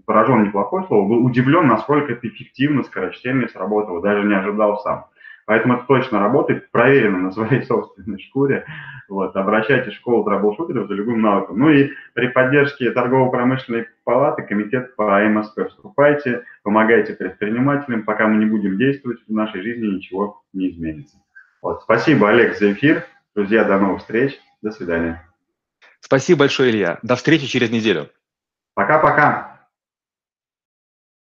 поражен 0.07 0.45
неплохое 0.45 0.87
слово, 0.87 1.09
был 1.09 1.27
удивлен, 1.27 1.67
насколько 1.67 2.13
это 2.13 2.29
эффективно, 2.29 2.85
скорочтение 2.85 3.49
сработало, 3.49 4.01
даже 4.01 4.25
не 4.25 4.37
ожидал 4.37 4.79
сам. 4.83 5.07
Поэтому 5.47 5.75
это 5.75 5.85
точно 5.87 6.19
работает, 6.19 6.71
проверено 6.71 7.19
на 7.19 7.33
своей 7.33 7.63
собственной 7.67 8.19
шкуре. 8.21 8.67
Вот, 9.09 9.35
обращайтесь 9.37 9.95
в 9.95 9.97
школу 9.97 10.25
трэблшутеров 10.25 10.89
за 10.89 10.95
любым 10.95 11.23
навыком. 11.23 11.59
Ну 11.59 11.71
и 11.71 11.91
при 12.13 12.27
поддержке 12.29 12.91
торгово-промышленной 12.91 13.87
палаты, 14.05 14.43
комитет 14.43 14.97
по 14.97 15.21
МСП 15.25 15.69
вступайте, 15.69 16.43
помогайте 16.65 17.15
предпринимателям, 17.15 18.03
пока 18.03 18.27
мы 18.27 18.45
не 18.45 18.47
будем 18.47 18.77
действовать, 18.77 19.21
в 19.27 19.33
нашей 19.33 19.63
жизни 19.63 19.87
ничего 19.87 20.43
не 20.53 20.71
изменится. 20.71 21.17
Вот, 21.63 21.83
спасибо, 21.83 22.29
Олег, 22.29 22.57
за 22.59 22.73
эфир. 22.73 23.05
Друзья, 23.35 23.65
до 23.65 23.79
новых 23.79 24.01
встреч. 24.01 24.39
До 24.63 24.73
свидания. 24.73 25.23
Спасибо 26.01 26.41
большое, 26.41 26.71
Илья. 26.71 26.99
До 27.03 27.15
встречи 27.15 27.47
через 27.47 27.71
неделю. 27.71 28.09
Пока-пока. 28.75 29.56